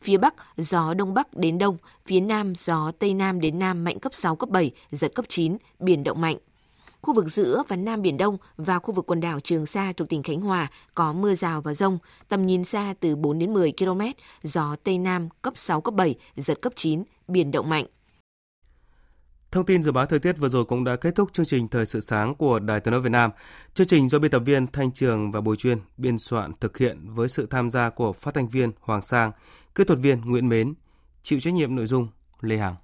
Phía 0.01 0.17
Bắc, 0.17 0.35
gió 0.57 0.93
Đông 0.93 1.13
Bắc 1.13 1.37
đến 1.37 1.57
Đông, 1.57 1.77
phía 2.05 2.19
Nam, 2.19 2.53
gió 2.57 2.91
Tây 2.99 3.13
Nam 3.13 3.41
đến 3.41 3.59
Nam 3.59 3.83
mạnh 3.83 3.99
cấp 3.99 4.13
6, 4.13 4.35
cấp 4.35 4.49
7, 4.49 4.71
giật 4.91 5.11
cấp 5.15 5.25
9, 5.27 5.57
biển 5.79 6.03
động 6.03 6.21
mạnh. 6.21 6.37
Khu 7.01 7.13
vực 7.13 7.25
giữa 7.27 7.63
và 7.67 7.75
Nam 7.75 8.01
Biển 8.01 8.17
Đông 8.17 8.37
và 8.57 8.79
khu 8.79 8.93
vực 8.93 9.05
quần 9.05 9.19
đảo 9.19 9.39
Trường 9.39 9.65
Sa 9.65 9.93
thuộc 9.97 10.09
tỉnh 10.09 10.23
Khánh 10.23 10.41
Hòa 10.41 10.67
có 10.95 11.13
mưa 11.13 11.35
rào 11.35 11.61
và 11.61 11.73
rông, 11.73 11.97
tầm 12.29 12.45
nhìn 12.45 12.63
xa 12.63 12.93
từ 12.99 13.15
4 13.15 13.39
đến 13.39 13.53
10 13.53 13.73
km, 13.79 14.01
gió 14.43 14.75
Tây 14.83 14.97
Nam 14.97 15.29
cấp 15.41 15.53
6, 15.57 15.81
cấp 15.81 15.93
7, 15.93 16.15
giật 16.35 16.61
cấp 16.61 16.73
9, 16.75 17.03
biển 17.27 17.51
động 17.51 17.69
mạnh. 17.69 17.85
Thông 19.51 19.65
tin 19.65 19.83
dự 19.83 19.91
báo 19.91 20.05
thời 20.05 20.19
tiết 20.19 20.37
vừa 20.37 20.49
rồi 20.49 20.65
cũng 20.65 20.83
đã 20.83 20.95
kết 20.95 21.15
thúc 21.15 21.33
chương 21.33 21.45
trình 21.45 21.67
Thời 21.67 21.85
sự 21.85 21.99
sáng 21.99 22.35
của 22.35 22.59
Đài 22.59 22.79
Tiếng 22.79 22.91
nói 22.91 23.01
Việt 23.01 23.09
Nam. 23.09 23.31
Chương 23.73 23.87
trình 23.87 24.09
do 24.09 24.19
biên 24.19 24.31
tập 24.31 24.39
viên 24.45 24.67
Thanh 24.67 24.91
Trường 24.91 25.31
và 25.31 25.41
Bùi 25.41 25.55
Chuyên 25.55 25.77
biên 25.97 26.19
soạn 26.19 26.51
thực 26.59 26.77
hiện 26.77 27.13
với 27.13 27.29
sự 27.29 27.45
tham 27.45 27.71
gia 27.71 27.89
của 27.89 28.13
phát 28.13 28.33
thanh 28.33 28.49
viên 28.49 28.71
Hoàng 28.79 29.01
Sang, 29.01 29.31
kỹ 29.75 29.83
thuật 29.83 29.99
viên 29.99 30.21
Nguyễn 30.21 30.49
Mến, 30.49 30.73
chịu 31.23 31.39
trách 31.39 31.53
nhiệm 31.53 31.75
nội 31.75 31.87
dung 31.87 32.07
Lê 32.41 32.57
Hằng. 32.57 32.75